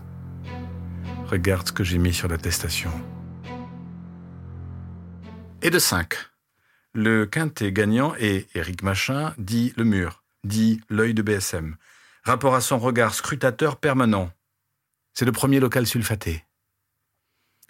Regarde 1.28 1.68
ce 1.68 1.72
que 1.72 1.84
j'ai 1.84 1.98
mis 1.98 2.14
sur 2.14 2.28
l'attestation. 2.28 2.92
Et 5.62 5.70
de 5.70 5.80
5. 5.80 6.14
Le 6.94 7.26
quintet 7.26 7.72
gagnant 7.72 8.14
est 8.16 8.54
Éric 8.56 8.84
Machin, 8.84 9.34
dit 9.38 9.74
le 9.78 9.84
mur, 9.84 10.24
dit 10.44 10.82
l'œil 10.90 11.14
de 11.14 11.22
BSM. 11.22 11.76
Rapport 12.24 12.56
à 12.56 12.62
son 12.62 12.78
regard 12.78 13.14
scrutateur 13.14 13.78
permanent. 13.78 14.32
C'est 15.14 15.26
le 15.26 15.32
premier 15.32 15.60
local 15.60 15.88
sulfaté. 15.88 16.44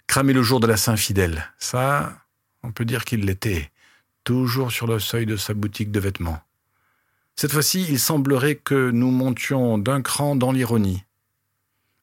Cramé 0.06 0.32
le 0.32 0.42
jour 0.42 0.60
de 0.60 0.66
la 0.66 0.76
Saint-Fidèle. 0.76 1.52
Ça, 1.58 2.18
On 2.64 2.70
peut 2.70 2.84
dire 2.84 3.04
qu'il 3.04 3.24
l'était, 3.24 3.71
toujours 4.24 4.72
sur 4.72 4.86
le 4.86 4.98
seuil 4.98 5.26
de 5.26 5.36
sa 5.36 5.54
boutique 5.54 5.90
de 5.90 6.00
vêtements. 6.00 6.40
Cette 7.36 7.52
fois-ci, 7.52 7.86
il 7.88 7.98
semblerait 7.98 8.56
que 8.56 8.90
nous 8.90 9.10
montions 9.10 9.78
d'un 9.78 10.02
cran 10.02 10.36
dans 10.36 10.52
l'ironie. 10.52 11.02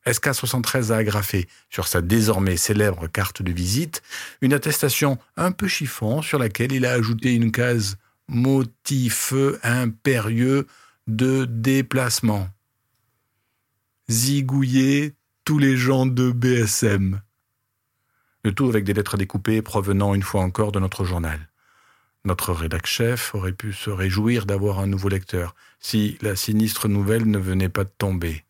SK73 0.05 0.91
a 0.91 0.97
agrafé 0.97 1.47
sur 1.69 1.87
sa 1.87 2.01
désormais 2.01 2.57
célèbre 2.57 3.07
carte 3.07 3.41
de 3.41 3.51
visite 3.51 4.01
une 4.41 4.53
attestation 4.53 5.17
un 5.37 5.51
peu 5.51 5.67
chiffon 5.67 6.21
sur 6.21 6.39
laquelle 6.39 6.71
il 6.71 6.85
a 6.85 6.93
ajouté 6.93 7.33
une 7.33 7.51
case 7.51 7.97
motif 8.27 9.33
impérieux 9.63 10.67
de 11.07 11.45
déplacement. 11.45 12.47
Zigouiller 14.09 15.13
tous 15.43 15.59
les 15.59 15.77
gens 15.77 16.05
de 16.05 16.31
BSM. 16.31 17.21
Le 18.43 18.53
tout 18.53 18.69
avec 18.69 18.85
des 18.85 18.93
lettres 18.93 19.17
découpées 19.17 19.61
provenant 19.61 20.15
une 20.15 20.23
fois 20.23 20.41
encore 20.41 20.71
de 20.71 20.79
notre 20.79 21.03
journal. 21.03 21.48
Notre 22.25 22.53
rédac 22.53 22.85
chef 22.85 23.33
aurait 23.33 23.53
pu 23.53 23.73
se 23.73 23.89
réjouir 23.89 24.45
d'avoir 24.45 24.79
un 24.79 24.87
nouveau 24.87 25.09
lecteur, 25.09 25.55
si 25.79 26.17
la 26.21 26.35
sinistre 26.35 26.87
nouvelle 26.87 27.29
ne 27.29 27.39
venait 27.39 27.69
pas 27.69 27.85
de 27.85 27.91
tomber. 27.97 28.43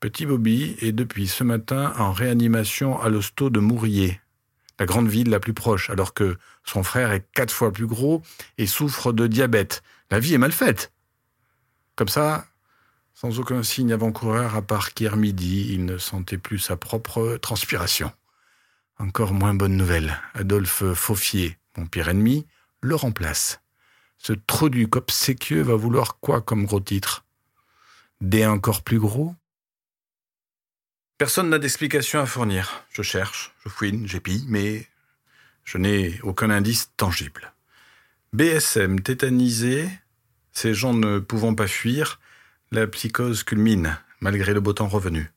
Petit 0.00 0.26
Bobby 0.26 0.76
est 0.80 0.92
depuis 0.92 1.28
ce 1.28 1.44
matin 1.44 1.92
en 1.98 2.12
réanimation 2.12 3.00
à 3.00 3.08
l'hosto 3.08 3.50
de 3.50 3.60
Mourier, 3.60 4.20
la 4.82 4.86
grande 4.86 5.08
ville 5.08 5.30
la 5.30 5.38
plus 5.38 5.54
proche, 5.54 5.90
alors 5.90 6.12
que 6.12 6.36
son 6.64 6.82
frère 6.82 7.12
est 7.12 7.24
quatre 7.34 7.52
fois 7.52 7.72
plus 7.72 7.86
gros 7.86 8.20
et 8.58 8.66
souffre 8.66 9.12
de 9.12 9.28
diabète. 9.28 9.82
La 10.10 10.18
vie 10.18 10.34
est 10.34 10.38
mal 10.38 10.50
faite. 10.50 10.92
Comme 11.94 12.08
ça, 12.08 12.46
sans 13.14 13.38
aucun 13.38 13.62
signe 13.62 13.92
avant-coureur 13.92 14.56
à 14.56 14.62
part 14.62 14.92
qu'hier 14.92 15.16
midi, 15.16 15.68
il 15.70 15.84
ne 15.84 15.98
sentait 15.98 16.36
plus 16.36 16.58
sa 16.58 16.76
propre 16.76 17.38
transpiration. 17.40 18.10
Encore 18.98 19.32
moins 19.32 19.54
bonne 19.54 19.76
nouvelle. 19.76 20.20
Adolphe 20.34 20.92
Faufier, 20.94 21.58
mon 21.76 21.86
pire 21.86 22.08
ennemi, 22.08 22.46
le 22.82 22.94
remplace. 22.94 23.60
Ce 24.18 24.32
trou 24.32 24.68
du 24.68 24.88
cop 24.88 25.10
séquieux 25.10 25.62
va 25.62 25.74
vouloir 25.74 26.18
quoi 26.20 26.42
comme 26.42 26.66
gros 26.66 26.80
titre? 26.80 27.24
Des 28.20 28.46
encore 28.46 28.82
plus 28.82 28.98
gros? 28.98 29.34
Personne 31.18 31.48
n'a 31.48 31.58
d'explication 31.58 32.20
à 32.20 32.26
fournir. 32.26 32.84
Je 32.90 33.02
cherche, 33.02 33.54
je 33.64 33.68
fouine, 33.68 34.06
j'épille, 34.06 34.44
mais 34.48 34.86
je 35.64 35.78
n'ai 35.78 36.20
aucun 36.22 36.50
indice 36.50 36.90
tangible. 36.96 37.52
BSM 38.32 39.00
tétanisé, 39.00 39.88
ces 40.52 40.74
gens 40.74 40.94
ne 40.94 41.18
pouvant 41.18 41.54
pas 41.54 41.68
fuir, 41.68 42.20
la 42.72 42.86
psychose 42.86 43.44
culmine, 43.44 43.98
malgré 44.20 44.54
le 44.54 44.60
beau 44.60 44.72
temps 44.72 44.88
revenu. 44.88 45.30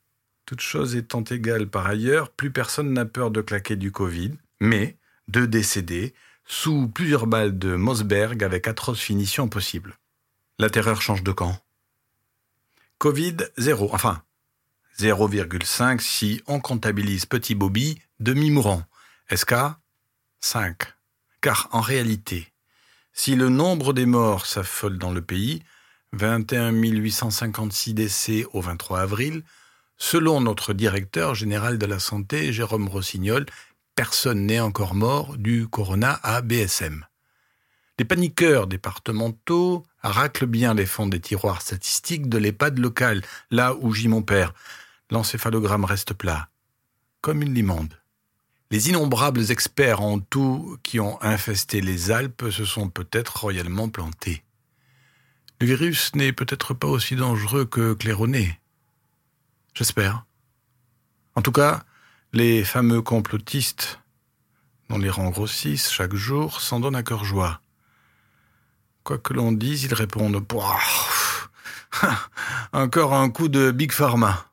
Toute 0.45 0.61
chose 0.61 0.95
étant 0.95 1.23
égale 1.23 1.67
par 1.67 1.87
ailleurs, 1.87 2.31
plus 2.31 2.51
personne 2.51 2.93
n'a 2.93 3.05
peur 3.05 3.31
de 3.31 3.41
claquer 3.41 3.75
du 3.75 3.91
Covid, 3.91 4.33
mais 4.59 4.97
deux 5.27 5.47
décédés, 5.47 6.13
sous 6.45 6.87
plusieurs 6.87 7.27
balles 7.27 7.57
de 7.57 7.75
Mossberg 7.75 8.43
avec 8.43 8.67
atroce 8.67 8.99
finition 8.99 9.47
possible. 9.47 9.97
La 10.59 10.69
terreur 10.69 11.01
change 11.01 11.23
de 11.23 11.31
camp. 11.31 11.59
Covid 12.97 13.37
0, 13.57 13.89
enfin 13.91 14.23
0,5 14.99 15.99
si 15.99 16.41
on 16.47 16.59
comptabilise 16.59 17.25
Petit 17.25 17.55
Bobby 17.55 17.99
demi-mourant. 18.19 18.83
SK 19.33 19.55
5. 20.39 20.77
Car 21.41 21.67
en 21.71 21.81
réalité, 21.81 22.53
si 23.11 23.35
le 23.35 23.49
nombre 23.49 23.93
des 23.93 24.05
morts 24.05 24.45
s'affole 24.45 24.97
dans 24.97 25.11
le 25.11 25.21
pays, 25.21 25.63
21 26.13 26.71
856 26.71 27.93
décès 27.93 28.45
au 28.53 28.61
23 28.61 28.99
avril, 29.01 29.43
selon 29.97 30.41
notre 30.41 30.73
directeur 30.73 31.35
général 31.35 31.77
de 31.77 31.85
la 31.85 31.99
santé, 31.99 32.53
Jérôme 32.53 32.87
Rossignol, 32.87 33.45
personne 33.95 34.45
n'est 34.45 34.59
encore 34.59 34.93
mort 34.93 35.37
du 35.37 35.67
corona 35.67 36.19
à 36.21 36.41
BSM. 36.41 37.05
Les 37.97 38.05
paniqueurs 38.05 38.67
départementaux 38.67 39.85
raclent 40.03 40.45
bien 40.45 40.73
les 40.73 40.85
fonds 40.85 41.07
des 41.07 41.21
tiroirs 41.21 41.61
statistiques 41.61 42.27
de 42.27 42.37
l'EHPAD 42.37 42.77
local, 42.77 43.21
là 43.51 43.73
où 43.73 43.93
gît 43.93 44.09
mon 44.09 44.21
père. 44.21 44.53
L'encéphalogramme 45.11 45.85
reste 45.85 46.13
plat, 46.13 46.49
comme 47.21 47.41
une 47.41 47.53
limande. 47.53 47.93
Les 48.69 48.89
innombrables 48.89 49.51
experts 49.51 50.01
en 50.01 50.19
tout 50.19 50.77
qui 50.83 50.99
ont 50.99 51.21
infesté 51.21 51.79
les 51.79 52.11
Alpes 52.11 52.49
se 52.51 52.65
sont 52.65 52.89
peut-être 52.89 53.41
royalement 53.41 53.87
plantés. 53.87 54.43
Le 55.61 55.67
virus 55.67 56.13
n'est 56.15 56.33
peut-être 56.33 56.73
pas 56.73 56.87
aussi 56.87 57.15
dangereux 57.15 57.65
que 57.65 57.93
claironné. 57.93 58.59
J'espère. 59.73 60.25
En 61.35 61.41
tout 61.41 61.53
cas, 61.53 61.85
les 62.35 62.65
fameux 62.65 63.01
complotistes, 63.01 64.01
dont 64.89 64.97
les 64.97 65.09
rangs 65.09 65.29
grossissent 65.29 65.89
chaque 65.89 66.15
jour, 66.15 66.59
s'en 66.59 66.81
donnent 66.81 66.97
à 66.97 67.03
cœur 67.03 67.23
joie. 67.23 67.61
Quoi 69.05 69.17
que 69.17 69.33
l'on 69.33 69.53
dise, 69.53 69.83
ils 69.83 69.93
répondent 69.93 70.43
Encore 72.73 73.13
un 73.13 73.29
coup 73.29 73.47
de 73.47 73.71
Big 73.71 73.93
Pharma. 73.93 74.47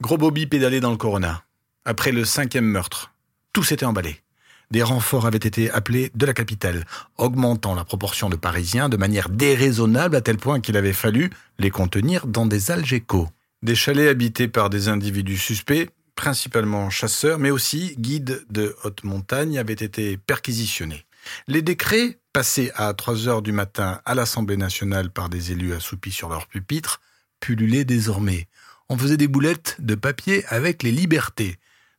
Gros 0.00 0.16
Bobby 0.16 0.46
pédalait 0.46 0.78
dans 0.78 0.92
le 0.92 0.96
Corona. 0.96 1.42
Après 1.84 2.12
le 2.12 2.24
cinquième 2.24 2.66
meurtre, 2.66 3.12
tout 3.52 3.64
s'était 3.64 3.84
emballé. 3.84 4.22
Des 4.70 4.84
renforts 4.84 5.26
avaient 5.26 5.38
été 5.38 5.72
appelés 5.72 6.12
de 6.14 6.24
la 6.24 6.34
capitale, 6.34 6.84
augmentant 7.18 7.74
la 7.74 7.84
proportion 7.84 8.30
de 8.30 8.36
Parisiens 8.36 8.88
de 8.88 8.96
manière 8.96 9.28
déraisonnable 9.28 10.14
à 10.14 10.20
tel 10.20 10.36
point 10.36 10.60
qu'il 10.60 10.76
avait 10.76 10.92
fallu 10.92 11.30
les 11.58 11.70
contenir 11.70 12.28
dans 12.28 12.46
des 12.46 12.70
algécos. 12.70 13.28
Des 13.62 13.74
chalets 13.74 14.08
habités 14.08 14.46
par 14.46 14.70
des 14.70 14.88
individus 14.88 15.38
suspects 15.38 15.90
principalement 16.16 16.90
chasseurs, 16.90 17.38
mais 17.38 17.50
aussi 17.50 17.94
guides 17.98 18.44
de 18.50 18.74
haute 18.82 19.04
montagne, 19.04 19.58
avaient 19.58 19.72
été 19.74 20.16
perquisitionnés. 20.16 21.04
Les 21.46 21.62
décrets, 21.62 22.18
passés 22.32 22.72
à 22.74 22.92
3 22.92 23.28
heures 23.28 23.42
du 23.42 23.52
matin 23.52 24.00
à 24.04 24.14
l'Assemblée 24.14 24.56
nationale 24.56 25.10
par 25.10 25.28
des 25.28 25.52
élus 25.52 25.74
assoupis 25.74 26.10
sur 26.10 26.28
leur 26.28 26.48
pupitre, 26.48 27.00
pullulaient 27.38 27.84
désormais. 27.84 28.48
On 28.88 28.98
faisait 28.98 29.16
des 29.16 29.28
boulettes 29.28 29.76
de 29.78 29.94
papier 29.94 30.44
avec 30.48 30.82
les 30.82 30.92
libertés. 30.92 31.58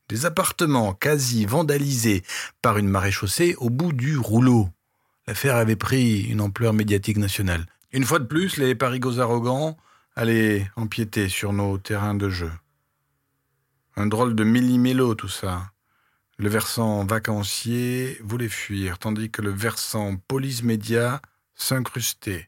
Des 0.09 0.25
appartements 0.25 0.93
quasi 0.93 1.45
vandalisés 1.45 2.23
par 2.61 2.77
une 2.77 2.87
maréchaussée 2.87 3.55
au 3.57 3.69
bout 3.69 3.93
du 3.93 4.17
rouleau. 4.17 4.69
L'affaire 5.27 5.57
avait 5.57 5.75
pris 5.75 6.21
une 6.21 6.39
ampleur 6.39 6.73
médiatique 6.73 7.17
nationale. 7.17 7.65
Une 7.91 8.05
fois 8.05 8.19
de 8.19 8.25
plus, 8.25 8.57
les 8.57 8.73
parigots 8.73 9.19
arrogants 9.19 9.77
allaient 10.15 10.69
empiéter 10.77 11.27
sur 11.27 11.51
nos 11.51 11.77
terrains 11.77 12.15
de 12.15 12.29
jeu. 12.29 12.51
Un 13.99 14.05
drôle 14.05 14.35
de 14.35 14.43
millimélo 14.43 15.15
tout 15.15 15.27
ça. 15.27 15.73
Le 16.37 16.49
versant 16.49 17.03
vacancier 17.03 18.19
voulait 18.21 18.47
fuir, 18.47 18.99
tandis 18.99 19.31
que 19.31 19.41
le 19.41 19.49
versant 19.49 20.17
police-média 20.27 21.19
s'incrustait. 21.55 22.47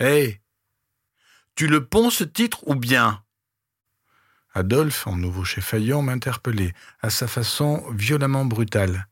Hé 0.00 0.40
Tu 1.54 1.68
le 1.68 1.86
ponds 1.86 2.10
ce 2.10 2.24
titre 2.24 2.66
ou 2.66 2.74
bien? 2.74 3.24
Adolphe, 4.54 5.06
en 5.06 5.14
nouveau 5.14 5.44
chef 5.44 5.66
faillant, 5.66 6.02
m'interpellait, 6.02 6.74
à 7.00 7.10
sa 7.10 7.28
façon 7.28 7.88
violemment 7.92 8.44
brutale. 8.44 9.06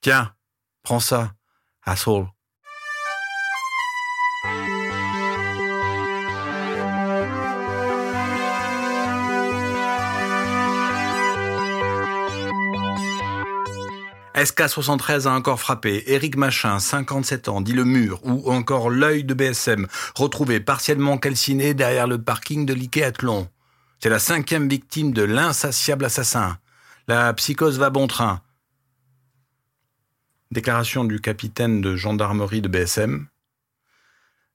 Tiens, 0.00 0.32
prends 0.84 1.00
ça, 1.00 1.34
asshole. 1.82 2.28
SK73 14.44 15.26
a 15.26 15.32
encore 15.32 15.58
frappé, 15.58 16.04
Eric 16.06 16.36
Machin, 16.36 16.78
57 16.78 17.48
ans, 17.48 17.60
dit 17.60 17.72
le 17.72 17.84
mur, 17.84 18.20
ou 18.24 18.52
encore 18.52 18.88
l'œil 18.88 19.24
de 19.24 19.34
BSM, 19.34 19.86
retrouvé 20.14 20.60
partiellement 20.60 21.18
calciné 21.18 21.74
derrière 21.74 22.06
le 22.06 22.22
parking 22.22 22.64
de 22.64 22.72
l'Ikea 22.72 23.04
Athlon. 23.04 23.48
C'est 24.00 24.10
la 24.10 24.20
cinquième 24.20 24.68
victime 24.68 25.12
de 25.12 25.22
l'insatiable 25.22 26.04
assassin. 26.04 26.58
La 27.08 27.32
psychose 27.34 27.78
va 27.78 27.90
bon 27.90 28.06
train. 28.06 28.42
Déclaration 30.52 31.04
du 31.04 31.20
capitaine 31.20 31.80
de 31.80 31.96
gendarmerie 31.96 32.62
de 32.62 32.68
BSM. 32.68 33.26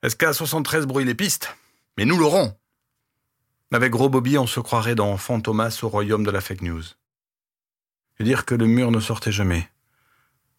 SK73 0.04 0.86
brouille 0.86 1.06
les 1.06 1.16
pistes, 1.16 1.56
mais 1.98 2.06
nous 2.06 2.18
l'aurons. 2.18 2.56
Avec 3.72 3.92
Gros 3.92 4.10
Bobby, 4.10 4.38
on 4.38 4.48
se 4.48 4.60
croirait 4.60 4.96
dans 4.96 5.18
Fantomas 5.18 5.80
au 5.84 5.90
royaume 5.90 6.24
de 6.24 6.32
la 6.32 6.42
fake 6.42 6.62
news. 6.62 6.84
Dire 8.20 8.46
que 8.46 8.56
le 8.56 8.68
mur 8.68 8.92
ne 8.92 9.00
sortait 9.00 9.32
jamais. 9.32 9.68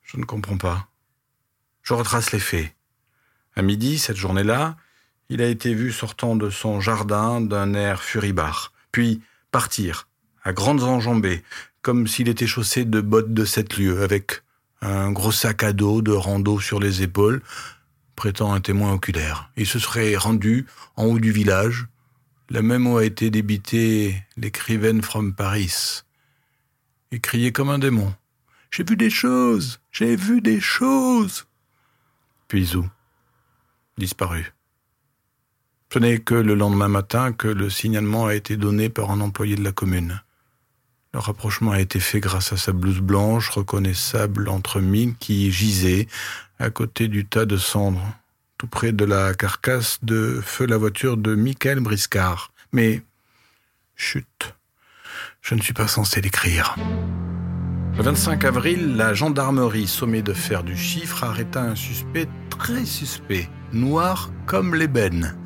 Je 0.05 0.17
ne 0.19 0.25
comprends 0.25 0.59
pas. 0.59 0.89
Je 1.83 1.95
retrace 1.95 2.33
les 2.33 2.41
faits. 2.41 2.75
À 3.57 3.63
midi, 3.63 3.99
cette 3.99 4.17
journée-là, 4.17 4.77
il 5.29 5.43
a 5.43 5.49
été 5.49 5.75
vu 5.75 5.93
sortant 5.93 6.37
de 6.37 6.51
son 6.51 6.81
jardin 6.81 7.41
d'un 7.41 7.75
air 7.75 8.03
furibard, 8.03 8.73
puis 8.93 9.23
partir, 9.51 10.09
à 10.43 10.53
grandes 10.53 10.83
enjambées, 10.83 11.43
comme 11.83 12.07
s'il 12.07 12.29
était 12.29 12.47
chaussé 12.47 12.85
de 12.85 13.01
bottes 13.01 13.33
de 13.33 13.45
sept 13.45 13.77
lieues, 13.77 14.03
avec 14.03 14.43
un 14.81 15.13
gros 15.13 15.33
sac 15.33 15.63
à 15.63 15.73
dos 15.73 16.03
de 16.03 16.13
rando 16.13 16.61
sur 16.61 16.79
les 16.79 17.03
épaules, 17.03 17.43
prêtant 18.17 18.53
un 18.53 18.61
témoin 18.61 18.93
oculaire. 18.93 19.51
Il 19.57 19.67
se 19.67 19.79
serait 19.79 20.17
rendu 20.17 20.67
en 20.97 21.05
haut 21.05 21.19
du 21.19 21.33
village. 21.33 21.87
La 22.51 22.63
même 22.63 22.87
où 22.87 22.99
a 22.99 23.05
été 23.05 23.31
débité 23.31 24.23
l'écrivaine 24.37 25.03
from 25.03 25.35
Paris. 25.35 26.03
Il 27.11 27.21
criait 27.21 27.53
comme 27.53 27.71
un 27.71 27.79
démon. 27.79 28.15
J'ai 28.71 28.85
vu 28.85 28.97
des 28.97 29.11
choses, 29.11 29.81
j'ai 29.95 30.17
vu 30.17 30.41
des 30.41 30.61
choses. 30.61 31.47
Puis 32.49 32.77
où 32.77 32.87
Disparu. 33.97 34.53
Ce 35.93 36.01
n'est 36.01 36.19
que 36.19 36.35
le 36.35 36.55
lendemain 36.55 36.89
matin 36.89 37.33
que 37.33 37.47
le 37.47 37.71
signalement 37.71 38.27
a 38.27 38.35
été 38.35 38.57
donné 38.57 38.89
par 38.89 39.13
un 39.13 39.21
employé 39.21 39.55
de 39.55 39.63
la 39.63 39.71
commune. 39.71 40.21
Le 41.13 41.21
rapprochement 41.21 41.71
a 41.71 41.81
été 41.81 42.01
fait 42.01 42.19
grâce 42.19 42.53
à 42.53 42.57
sa 42.57 42.73
blouse 42.73 42.99
blanche, 42.99 43.51
reconnaissable 43.51 44.49
entre 44.49 44.81
mille, 44.81 45.15
qui 45.17 45.53
gisait 45.53 46.09
à 46.59 46.71
côté 46.71 47.07
du 47.07 47.25
tas 47.25 47.47
de 47.47 47.57
cendres, 47.57 48.19
tout 48.59 48.67
près 48.67 48.91
de 48.91 49.05
la 49.05 49.33
carcasse 49.35 50.01
de 50.03 50.41
feu 50.43 50.67
la 50.67 50.77
voiture 50.77 51.17
de 51.17 51.37
Michael 51.37 51.79
Briscard. 51.79 52.53
Mais, 52.73 53.03
chut, 53.95 54.57
je 55.41 55.55
ne 55.55 55.61
suis 55.61 55.75
pas 55.75 55.87
censé 55.87 56.21
l'écrire. 56.21 56.75
Le 57.97 58.03
25 58.03 58.45
avril, 58.45 58.97
la 58.97 59.15
gendarmerie, 59.15 59.87
sommée 59.87 60.21
de 60.21 60.33
faire 60.33 60.65
du 60.65 60.77
chiffre, 60.77 61.23
arrêta 61.23 61.63
un 61.63 61.77
suspect 61.77 62.29
très 62.51 62.85
suspect, 62.85 63.49
noir 63.73 64.33
comme 64.47 64.75
l'ébène, 64.75 65.37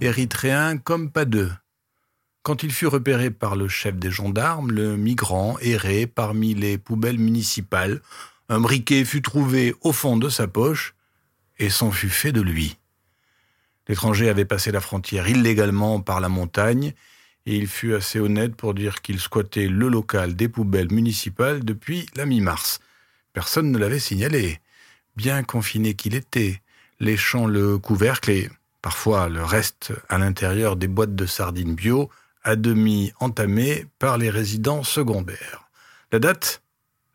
érythréen 0.00 0.78
comme 0.78 1.12
pas 1.12 1.24
deux. 1.24 1.52
Quand 2.42 2.64
il 2.64 2.72
fut 2.72 2.88
repéré 2.88 3.30
par 3.30 3.54
le 3.54 3.68
chef 3.68 3.94
des 3.94 4.10
gendarmes, 4.10 4.72
le 4.72 4.96
migrant 4.96 5.56
errait 5.60 6.08
parmi 6.08 6.54
les 6.54 6.76
poubelles 6.76 7.20
municipales. 7.20 8.00
Un 8.48 8.58
briquet 8.58 9.04
fut 9.04 9.22
trouvé 9.22 9.72
au 9.80 9.92
fond 9.92 10.16
de 10.16 10.28
sa 10.28 10.48
poche 10.48 10.96
et 11.60 11.70
s'en 11.70 11.92
fut 11.92 12.10
fait 12.10 12.32
de 12.32 12.40
lui. 12.40 12.78
L'étranger 13.86 14.28
avait 14.28 14.44
passé 14.44 14.72
la 14.72 14.80
frontière 14.80 15.28
illégalement 15.28 16.00
par 16.00 16.20
la 16.20 16.28
montagne 16.28 16.94
et 17.46 17.56
il 17.56 17.66
fut 17.66 17.94
assez 17.94 18.20
honnête 18.20 18.54
pour 18.54 18.74
dire 18.74 19.02
qu'il 19.02 19.18
squattait 19.18 19.68
le 19.68 19.88
local 19.88 20.36
des 20.36 20.48
poubelles 20.48 20.92
municipales 20.92 21.64
depuis 21.64 22.06
la 22.14 22.26
mi-mars. 22.26 22.80
Personne 23.32 23.72
ne 23.72 23.78
l'avait 23.78 23.98
signalé. 23.98 24.60
Bien 25.16 25.42
confiné 25.42 25.94
qu'il 25.94 26.14
était, 26.14 26.62
léchant 27.00 27.46
le 27.46 27.78
couvercle 27.78 28.30
et 28.30 28.50
parfois 28.80 29.28
le 29.28 29.44
reste 29.44 29.92
à 30.08 30.18
l'intérieur 30.18 30.76
des 30.76 30.88
boîtes 30.88 31.14
de 31.14 31.26
sardines 31.26 31.74
bio, 31.74 32.10
à 32.44 32.56
demi 32.56 33.12
entamées 33.20 33.86
par 33.98 34.18
les 34.18 34.30
résidents 34.30 34.82
secondaires. 34.82 35.68
La 36.10 36.18
date, 36.18 36.62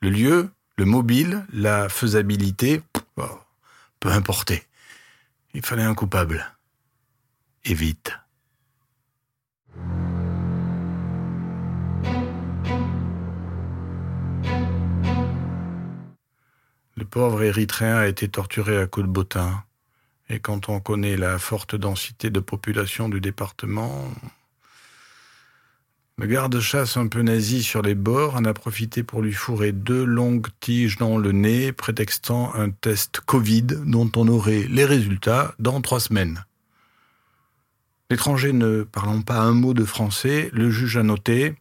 le 0.02 0.10
lieu, 0.10 0.50
le 0.78 0.86
mobile, 0.86 1.46
la 1.52 1.90
faisabilité, 1.90 2.82
oh, 3.18 3.24
peu 4.00 4.10
importé. 4.10 4.64
Il 5.54 5.66
fallait 5.66 5.84
un 5.84 5.96
coupable. 5.96 6.46
Et 7.66 7.74
vite. 7.74 8.14
Le 16.98 17.06
pauvre 17.06 17.44
Érythréen 17.44 17.96
a 17.96 18.08
été 18.08 18.28
torturé 18.28 18.76
à 18.82 18.88
coups 18.88 19.06
de 19.06 19.12
bottin. 19.12 19.64
Et 20.30 20.40
quand 20.40 20.68
on 20.68 20.80
connaît 20.80 21.16
la 21.16 21.38
forte 21.38 21.76
densité 21.76 22.32
de 22.32 22.40
population 22.40 23.08
du 23.08 23.22
département, 23.22 24.12
le 26.18 26.26
garde-chasse 26.26 26.98
un 26.98 27.06
peu 27.06 27.22
nazi 27.22 27.62
sur 27.62 27.84
les 27.84 27.94
bords 27.94 28.36
en 28.36 28.46
a 28.46 28.54
profité 28.56 29.04
pour 29.04 29.22
lui 29.22 29.32
fourrer 29.32 29.74
deux 29.74 30.04
longues 30.04 30.48
tiges 30.60 30.98
dans 30.98 31.20
le 31.20 31.32
nez, 31.34 31.72
prétextant 31.72 32.52
un 32.56 32.72
test 32.72 33.20
Covid 33.20 33.62
dont 33.86 34.12
on 34.16 34.28
aurait 34.28 34.66
les 34.68 34.84
résultats 34.84 35.54
dans 35.60 35.80
trois 35.82 36.00
semaines. 36.00 36.46
L'étranger 38.10 38.54
ne 38.54 38.82
parlant 38.82 39.22
pas 39.22 39.40
un 39.40 39.52
mot 39.54 39.76
de 39.76 39.86
français, 39.86 40.50
le 40.52 40.72
juge 40.72 40.98
a 40.98 41.04
noté 41.04 41.54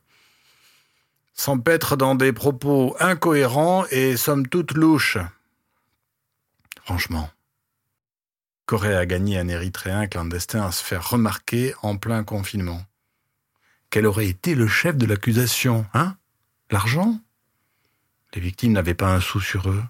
s'empêtre 1.36 1.96
dans 1.96 2.14
des 2.14 2.32
propos 2.32 2.96
incohérents 2.98 3.84
et 3.90 4.16
somme 4.16 4.48
toute 4.48 4.72
louches. 4.72 5.18
Franchement, 6.82 7.30
qu'aurait 8.64 8.96
à 8.96 9.06
gagner 9.06 9.38
un 9.38 9.48
Érythréen 9.48 10.06
clandestin 10.06 10.62
à 10.62 10.72
se 10.72 10.82
faire 10.82 11.08
remarquer 11.08 11.74
en 11.82 11.96
plein 11.96 12.24
confinement 12.24 12.82
Quel 13.90 14.06
aurait 14.06 14.28
été 14.28 14.54
le 14.54 14.66
chef 14.66 14.96
de 14.96 15.06
l'accusation, 15.06 15.86
hein? 15.94 16.16
L'argent? 16.70 17.20
Les 18.34 18.40
victimes 18.40 18.72
n'avaient 18.72 18.94
pas 18.94 19.14
un 19.14 19.20
sou 19.20 19.40
sur 19.40 19.70
eux. 19.70 19.84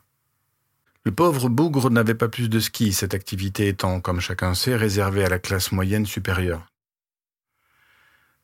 Le 1.05 1.13
pauvre 1.13 1.49
bougre 1.49 1.89
n'avait 1.91 2.15
pas 2.15 2.29
plus 2.29 2.51
de 2.51 2.61
ski, 2.61 2.93
cette 2.93 3.15
activité 3.15 3.69
étant, 3.69 4.01
comme 4.01 4.21
chacun 4.21 4.55
sait, 4.55 4.77
réservée 4.77 5.25
à 5.25 5.29
la 5.29 5.39
classe 5.39 5.73
moyenne 5.73 6.05
supérieure. 6.05 6.67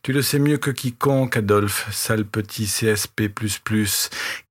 Tu 0.02 0.12
le 0.12 0.22
sais 0.22 0.40
mieux 0.40 0.58
que 0.58 0.72
quiconque, 0.72 1.36
Adolphe, 1.36 1.88
sale 1.92 2.24
petit 2.24 2.66
CSP++, 2.66 3.32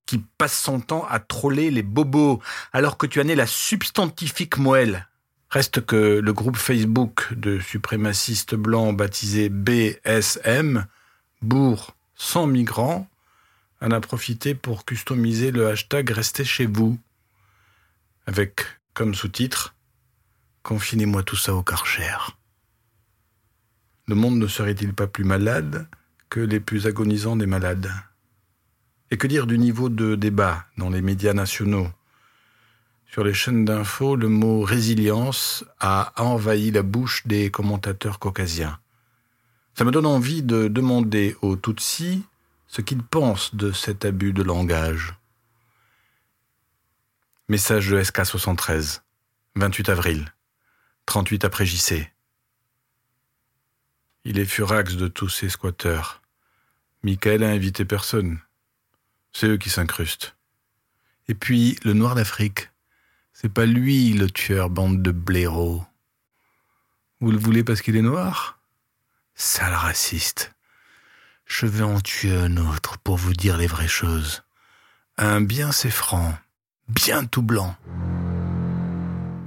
qui 0.06 0.18
passe 0.38 0.58
son 0.58 0.80
temps 0.80 1.06
à 1.10 1.20
troller 1.20 1.72
les 1.72 1.84
bobos, 1.84 2.42
alors 2.72 2.98
que 2.98 3.06
tu 3.06 3.20
as 3.20 3.26
né 3.26 3.36
la 3.36 3.48
substantifique 3.48 4.58
moelle. 4.58 5.10
Reste 5.50 5.86
que 5.86 6.20
le 6.20 6.32
groupe 6.32 6.56
Facebook 6.56 7.34
de 7.34 7.60
suprémacistes 7.60 8.56
blancs 8.56 8.96
baptisé 8.96 9.50
BSM, 9.50 10.86
Bourg 11.42 11.98
sans 12.16 12.48
migrants, 12.48 13.10
en 13.82 13.92
a 13.92 14.00
profité 14.00 14.56
pour 14.56 14.86
customiser 14.86 15.52
le 15.52 15.68
hashtag 15.68 16.12
Restez 16.12 16.46
chez 16.46 16.66
vous, 16.66 16.98
avec 18.26 18.62
comme 18.94 19.16
sous-titre 19.16 19.76
Confinez-moi 20.64 21.24
tout 21.24 21.36
ça 21.36 21.54
au 21.54 21.64
Karcher 21.64 22.16
le 24.08 24.16
monde 24.16 24.38
ne 24.38 24.48
serait-il 24.48 24.94
pas 24.94 25.08
plus 25.08 25.24
malade 25.24 25.88
que 26.30 26.40
les 26.40 26.60
plus 26.60 26.88
agonisants 26.88 27.36
des 27.36 27.46
malades? 27.46 27.92
Et 29.10 29.18
que 29.18 29.28
dire 29.28 29.48
du 29.48 29.58
niveau 29.58 29.90
de 29.90 30.16
débat 30.16 30.66
dans 30.78 30.90
les 30.90 31.02
médias 31.02 31.34
nationaux? 31.34 31.88
Sur 33.06 33.26
les 33.26 33.34
chaînes 33.34 33.66
d'infos, 33.66 34.16
le 34.16 34.30
mot 34.30 34.62
résilience 34.62 35.66
a 35.82 36.14
envahi 36.16 36.72
la 36.72 36.82
bouche 36.82 37.28
des 37.28 37.52
commentateurs 37.52 38.20
caucasiens. 38.20 38.80
Ça 39.76 39.84
me 39.84 39.92
donne 39.92 40.06
envie 40.06 40.44
de 40.44 40.70
demander 40.70 41.36
aux 41.42 41.58
Tutsis 41.58 42.24
ce 42.68 42.82
qu'ils 42.82 43.04
pensent 43.04 43.54
de 43.54 43.74
cet 43.74 44.06
abus 44.06 44.32
de 44.32 44.44
langage. 44.44 45.16
Message 47.50 47.90
de 47.90 48.02
SK73, 48.02 49.02
28 49.56 49.90
avril, 49.90 50.34
38 51.06 51.44
après 51.44 51.66
JC. 51.66 52.10
Il 54.24 54.38
est 54.38 54.46
furax 54.46 54.96
de 54.98 55.08
tous 55.08 55.30
ces 55.30 55.50
squatteurs. 55.50 56.22
Michael 57.04 57.44
a 57.44 57.50
invité 57.50 57.86
personne. 57.86 58.40
C'est 59.34 59.48
eux 59.48 59.58
qui 59.58 59.72
s'incrustent. 59.72 60.36
Et 61.28 61.34
puis, 61.34 61.80
le 61.84 61.94
noir 61.94 62.14
d'Afrique. 62.14 62.70
C'est 63.34 63.52
pas 63.52 63.66
lui 63.66 64.14
le 64.14 64.30
tueur, 64.30 64.70
bande 64.70 65.02
de 65.02 65.12
blaireaux. 65.12 65.84
Vous 67.20 67.32
le 67.32 67.40
voulez 67.40 67.64
parce 67.64 67.82
qu'il 67.82 67.96
est 67.96 68.04
noir? 68.04 68.60
Sale 69.34 69.74
raciste. 69.74 70.54
Je 71.46 71.66
vais 71.66 71.84
en 71.84 72.00
tuer 72.00 72.36
un 72.36 72.58
autre 72.58 73.00
pour 73.00 73.18
vous 73.18 73.34
dire 73.34 73.58
les 73.58 73.68
vraies 73.68 73.88
choses. 73.88 74.44
Un 75.18 75.42
bien 75.42 75.72
franc, 75.72 76.38
bien 76.88 77.26
tout 77.26 77.42
blanc. 77.42 77.76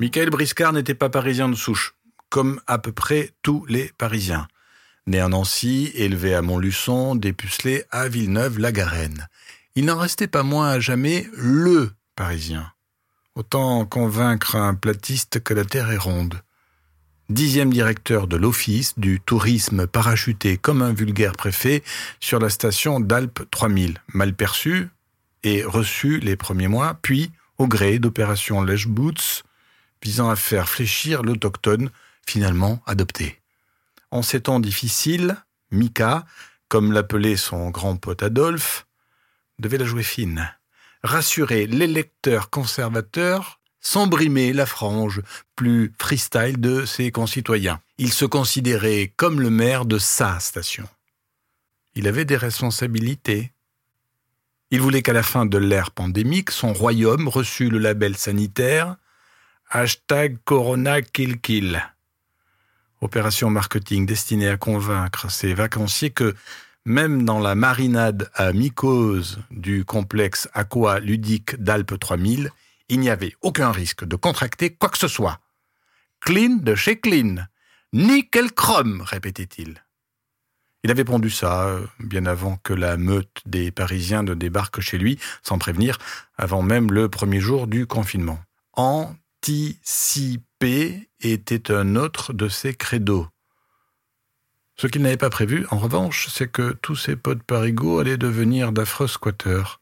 Michael 0.00 0.30
Briscard 0.30 0.72
n'était 0.72 0.94
pas 0.94 1.10
parisien 1.10 1.48
de 1.48 1.54
souche, 1.54 1.94
comme 2.28 2.60
à 2.66 2.78
peu 2.78 2.90
près 2.90 3.32
tous 3.42 3.64
les 3.66 3.92
Parisiens. 3.96 4.48
Né 5.06 5.20
à 5.20 5.28
Nancy, 5.28 5.92
élevé 5.94 6.34
à 6.34 6.40
Montluçon, 6.40 7.14
dépucelé 7.14 7.84
à 7.90 8.08
Villeneuve-la-Garenne. 8.08 9.28
Il 9.74 9.84
n'en 9.84 9.98
restait 9.98 10.28
pas 10.28 10.42
moins 10.42 10.70
à 10.70 10.80
jamais 10.80 11.28
LE 11.36 11.90
Parisien. 12.16 12.72
Autant 13.34 13.84
convaincre 13.84 14.56
un 14.56 14.74
platiste 14.74 15.40
que 15.40 15.52
la 15.52 15.64
Terre 15.64 15.90
est 15.90 15.98
ronde. 15.98 16.40
Dixième 17.28 17.72
directeur 17.72 18.26
de 18.28 18.36
l'Office 18.36 18.98
du 18.98 19.20
tourisme 19.20 19.86
parachuté 19.86 20.56
comme 20.56 20.82
un 20.82 20.92
vulgaire 20.92 21.32
préfet 21.32 21.82
sur 22.20 22.38
la 22.38 22.48
station 22.48 23.00
d'Alpes 23.00 23.42
3000, 23.50 23.98
mal 24.12 24.34
perçu 24.34 24.88
et 25.42 25.64
reçu 25.64 26.20
les 26.20 26.36
premiers 26.36 26.68
mois, 26.68 26.98
puis 27.02 27.30
au 27.58 27.66
gré 27.66 27.98
d'opérations 27.98 28.62
Lèche 28.62 28.88
Boots 28.88 29.42
visant 30.02 30.30
à 30.30 30.36
faire 30.36 30.68
fléchir 30.68 31.22
l'autochtone 31.22 31.90
finalement 32.26 32.82
adopté. 32.86 33.40
En 34.10 34.22
ces 34.22 34.42
temps 34.42 34.60
difficiles, 34.60 35.36
Mika, 35.70 36.24
comme 36.68 36.92
l'appelait 36.92 37.36
son 37.36 37.70
grand 37.70 37.96
pote 37.96 38.22
Adolphe, 38.22 38.86
devait 39.58 39.78
la 39.78 39.84
jouer 39.84 40.02
fine, 40.02 40.50
rassurer 41.02 41.66
les 41.66 41.86
lecteurs 41.86 42.50
conservateurs 42.50 43.60
sans 43.80 44.06
brimer 44.06 44.52
la 44.52 44.66
frange 44.66 45.20
plus 45.56 45.92
freestyle 45.98 46.58
de 46.58 46.86
ses 46.86 47.10
concitoyens. 47.10 47.80
Il 47.98 48.12
se 48.12 48.24
considérait 48.24 49.12
comme 49.16 49.40
le 49.40 49.50
maire 49.50 49.84
de 49.84 49.98
sa 49.98 50.40
station. 50.40 50.88
Il 51.94 52.08
avait 52.08 52.24
des 52.24 52.36
responsabilités. 52.36 53.52
Il 54.70 54.80
voulait 54.80 55.02
qu'à 55.02 55.12
la 55.12 55.22
fin 55.22 55.46
de 55.46 55.58
l'ère 55.58 55.90
pandémique, 55.90 56.50
son 56.50 56.72
royaume 56.72 57.28
reçût 57.28 57.68
le 57.68 57.78
label 57.78 58.16
sanitaire 58.16 58.96
hashtag 59.70 60.38
Corona 60.44 61.02
Kill 61.02 61.40
opération 63.00 63.50
marketing 63.50 64.06
destinée 64.06 64.48
à 64.48 64.56
convaincre 64.56 65.30
ces 65.30 65.54
vacanciers 65.54 66.10
que, 66.10 66.34
Même 66.86 67.24
dans 67.24 67.38
la 67.38 67.54
marinade 67.54 68.30
à 68.34 68.52
mycose 68.52 69.38
du 69.50 69.86
complexe 69.86 70.48
aqua-ludique 70.52 71.56
d'Alpes 71.56 71.98
3000, 71.98 72.50
il 72.90 73.00
n'y 73.00 73.08
avait 73.08 73.34
aucun 73.40 73.72
risque 73.72 74.04
de 74.04 74.16
contracter 74.16 74.70
quoi 74.70 74.90
que 74.90 74.98
ce 74.98 75.08
soit. 75.08 75.40
Clean 76.20 76.56
de 76.56 76.74
chez 76.74 77.00
Clean. 77.00 77.46
Nickel 77.94 78.52
chrome, 78.52 79.02
répétait-il. 79.02 79.82
Il 80.82 80.90
avait 80.90 81.04
pondu 81.04 81.30
ça 81.30 81.68
euh, 81.68 81.86
bien 81.98 82.26
avant 82.26 82.58
que 82.58 82.74
la 82.74 82.98
meute 82.98 83.40
des 83.46 83.70
Parisiens 83.70 84.22
ne 84.22 84.34
débarque 84.34 84.80
chez 84.80 84.98
lui, 84.98 85.18
sans 85.42 85.58
prévenir, 85.58 85.98
avant 86.36 86.60
même 86.60 86.92
le 86.92 87.08
premier 87.08 87.40
jour 87.40 87.66
du 87.66 87.86
confinement. 87.86 88.38
Était 90.64 91.70
un 91.70 91.96
autre 91.96 92.32
de 92.32 92.48
ses 92.48 92.74
credos. 92.74 93.26
Ce 94.76 94.86
qu'il 94.86 95.02
n'avait 95.02 95.16
pas 95.16 95.30
prévu, 95.30 95.66
en 95.70 95.78
revanche, 95.78 96.28
c'est 96.30 96.50
que 96.50 96.72
tous 96.80 96.96
ces 96.96 97.16
potes 97.16 97.42
parigots 97.42 98.00
allaient 98.00 98.16
devenir 98.16 98.72
d'affreux 98.72 99.06
squatteurs. 99.06 99.80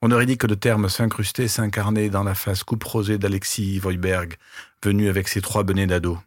On 0.00 0.10
aurait 0.10 0.26
dit 0.26 0.38
que 0.38 0.46
le 0.46 0.56
terme 0.56 0.88
s'incrustait 0.88 1.48
s'incarnait 1.48 2.08
dans 2.08 2.24
la 2.24 2.34
face 2.34 2.62
coupe 2.62 2.84
rosée 2.84 3.18
d'Alexis 3.18 3.78
Voiberg, 3.78 4.36
venu 4.82 5.08
avec 5.08 5.28
ses 5.28 5.40
trois 5.40 5.64
bonnets 5.64 5.86
d'ado. 5.86 6.18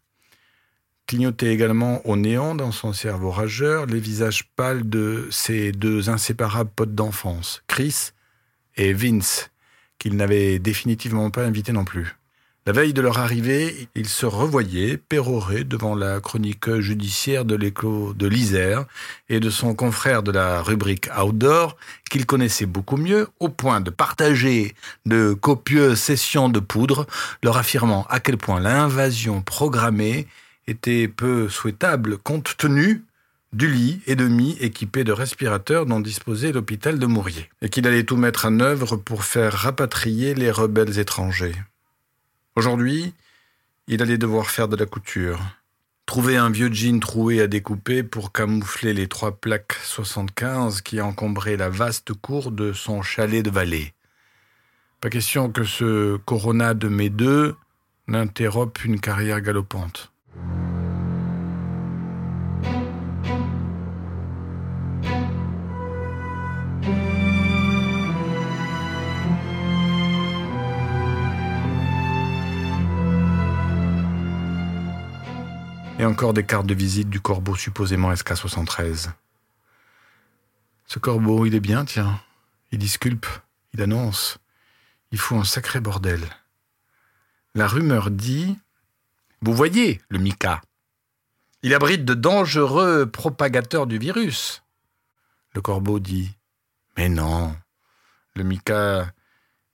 Clignotaient 1.08 1.54
également 1.54 2.06
au 2.06 2.15
néant 2.15 2.54
dans 2.54 2.71
son 2.71 2.93
cerveau 2.93 3.32
rageur 3.32 3.86
les 3.86 3.99
visages 3.99 4.49
pâles 4.56 4.88
de 4.89 5.28
ses 5.32 5.71
deux 5.71 6.10
inséparables 6.10 6.71
potes 6.75 6.95
d'enfance, 6.95 7.63
Chris 7.67 8.12
et 8.75 8.93
Vince, 8.93 9.51
qu'il 9.99 10.15
n'avait 10.15 10.60
définitivement 10.60 11.32
pas 11.32 11.45
invités 11.45 11.71
non 11.71 11.86
plus. 11.86 12.17
La 12.67 12.73
veille 12.73 12.93
de 12.93 13.01
leur 13.01 13.19
arrivée, 13.19 13.89
ils 13.93 14.10
se 14.10 14.25
revoyaient, 14.25 14.97
pérorés 14.97 15.63
devant 15.63 15.93
la 15.93 16.19
chronique 16.19 16.80
judiciaire 16.80 17.45
de 17.45 17.54
l'écho 17.54 18.15
de 18.15 18.25
l'Isère 18.25 18.86
et 19.30 19.39
de 19.39 19.51
son 19.51 19.75
confrère 19.75 20.23
de 20.23 20.32
la 20.32 20.63
rubrique 20.63 21.08
Outdoor, 21.15 21.78
qu'ils 22.10 22.25
connaissaient 22.25 22.65
beaucoup 22.65 22.97
mieux, 22.97 23.28
au 23.39 23.49
point 23.49 23.82
de 23.82 23.91
partager 23.91 24.73
de 25.06 25.34
copieuses 25.34 25.99
sessions 25.99 26.49
de 26.49 26.60
poudre, 26.60 27.06
leur 27.43 27.58
affirmant 27.58 28.08
à 28.10 28.19
quel 28.19 28.38
point 28.38 28.60
l'invasion 28.60 29.43
programmée 29.43 30.25
était 30.65 31.08
peu 31.08 31.49
souhaitable 31.49 32.17
compte 32.17 32.58
tenu 32.58 33.04
du 33.54 33.71
lit 33.71 34.01
et 34.08 34.15
demi 34.15 34.58
équipé 34.60 35.04
de 35.04 35.12
respirateurs 35.12 35.86
dont 35.86 35.99
disposait 35.99 36.51
l'hôpital 36.51 36.97
de 36.97 37.06
Mourier, 37.06 37.47
et 37.62 37.69
qu'il 37.69 37.86
allait 37.86 38.06
tout 38.06 38.17
mettre 38.17 38.47
en 38.47 38.60
œuvre 38.60 38.95
pour 38.95 39.23
faire 39.23 39.54
rapatrier 39.54 40.34
les 40.34 40.49
rebelles 40.49 40.97
étrangers. 40.97 41.54
Aujourd'hui, 42.56 43.13
il 43.88 44.02
allait 44.02 44.18
devoir 44.18 44.50
faire 44.50 44.70
de 44.70 44.78
la 44.78 44.86
couture. 44.86 45.41
Trouver 46.06 46.38
un 46.38 46.50
vieux 46.50 46.72
jean 46.72 47.02
troué 47.02 47.41
à 47.41 47.48
découper 47.48 48.02
pour 48.02 48.32
camoufler 48.32 48.94
les 48.94 49.10
trois 49.10 49.34
plaques 49.34 49.74
75 49.84 50.82
qui 50.82 51.02
encombraient 51.02 51.58
la 51.58 51.68
vaste 51.68 52.13
cour 52.13 52.52
de 52.52 52.72
son 52.72 53.02
chalet 53.02 53.44
de 53.44 53.50
vallée. 53.50 53.94
Pas 55.02 55.10
question 55.10 55.52
que 55.52 55.65
ce 55.65 56.15
Corona 56.15 56.74
de 56.74 56.88
mes 56.88 57.10
deux 57.10 57.56
n'interrompe 58.08 58.86
une 58.86 59.02
carrière 59.02 59.41
galopante. 59.41 60.13
Et 75.97 76.03
encore 76.03 76.34
des 76.34 76.45
cartes 76.45 76.67
de 76.67 76.73
visite 76.73 77.10
du 77.10 77.21
corbeau 77.21 77.55
supposément 77.55 78.12
SK73. 78.12 79.12
Ce 80.86 80.99
corbeau, 80.99 81.45
il 81.45 81.55
est 81.55 81.62
bien, 81.62 81.86
tiens. 81.86 82.19
Il 82.71 82.79
disculpe, 82.79 83.25
il 83.73 83.81
annonce. 83.81 84.38
Il 85.12 85.17
faut 85.17 85.38
un 85.38 85.45
sacré 85.45 85.79
bordel. 85.79 86.21
La 87.53 87.67
rumeur 87.67 88.12
dit 88.12 88.58
Vous 89.41 89.53
voyez, 89.53 90.01
le 90.10 90.19
Mika. 90.19 90.62
Il 91.63 91.73
abrite 91.73 92.03
de 92.03 92.13
dangereux 92.13 93.05
propagateurs 93.05 93.88
du 93.88 93.97
virus. 93.97 94.63
Le 95.53 95.62
corbeau 95.62 95.99
dit 95.99 96.36
Mais 96.97 97.08
non, 97.08 97.55
le 98.36 98.43
Mika, 98.43 99.13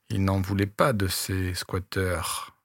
il 0.10 0.24
n'en 0.24 0.40
voulait 0.40 0.68
pas 0.68 0.94
de 0.94 1.08
ces 1.08 1.56
squatteurs. 1.56 2.56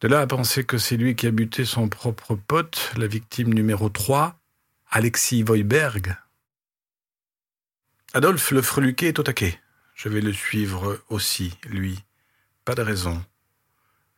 De 0.00 0.08
là 0.08 0.20
à 0.20 0.26
penser 0.26 0.64
que 0.64 0.78
c'est 0.78 0.96
lui 0.96 1.14
qui 1.14 1.26
a 1.26 1.30
buté 1.30 1.66
son 1.66 1.90
propre 1.90 2.34
pote, 2.34 2.90
la 2.96 3.06
victime 3.06 3.52
numéro 3.52 3.90
3, 3.90 4.34
Alexis 4.90 5.42
Voiberg. 5.42 6.16
Adolphe 8.14 8.50
le 8.50 8.62
freluqué 8.62 9.08
est 9.08 9.18
au 9.18 9.22
taquet. 9.22 9.60
Je 9.94 10.08
vais 10.08 10.22
le 10.22 10.32
suivre 10.32 10.98
aussi, 11.10 11.52
lui. 11.68 12.02
Pas 12.64 12.74
de 12.74 12.80
raison. 12.80 13.22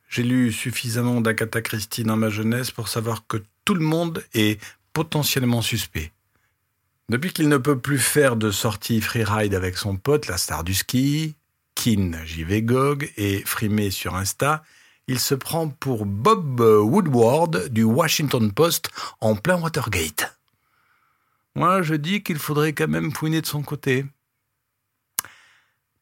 J'ai 0.09 0.23
lu 0.23 0.53
suffisamment 0.53 1.21
d'Agatha 1.21 1.61
Christie 1.61 2.05
dans 2.05 2.16
ma 2.16 2.31
jeunesse 2.31 2.71
pour 2.71 2.87
savoir 2.87 3.27
que 3.27 3.42
tout 3.64 3.75
le 3.75 3.85
monde 3.85 4.25
est 4.35 4.62
potentiellement 4.92 5.62
suspect. 5.62 6.12
Depuis 7.09 7.33
qu'il 7.33 7.49
ne 7.49 7.57
peut 7.57 7.81
plus 7.81 7.99
faire 7.99 8.37
de 8.37 8.53
sortie 8.53 9.01
freeride 9.01 9.55
avec 9.55 9.77
son 9.77 9.97
pote, 9.97 10.29
la 10.29 10.38
star 10.38 10.62
du 10.62 10.75
ski, 10.75 11.35
Kin 11.75 12.12
JV 12.25 12.64
et 13.16 13.42
frimé 13.45 13.90
sur 13.90 14.14
Insta, 14.14 14.62
il 15.09 15.19
se 15.19 15.35
prend 15.35 15.69
pour 15.69 16.07
Bob 16.07 16.61
Woodward 16.61 17.69
du 17.69 17.83
Washington 17.83 18.53
Post 18.53 18.91
en 19.21 19.35
plein 19.35 19.61
Watergate. 19.61 20.38
Moi, 21.55 21.83
je 21.83 21.95
dis 21.95 22.23
qu'il 22.23 22.38
faudrait 22.38 22.73
quand 22.73 22.88
même 22.88 23.12
fouiner 23.12 23.41
de 23.41 23.47
son 23.47 23.62
côté. 23.62 24.07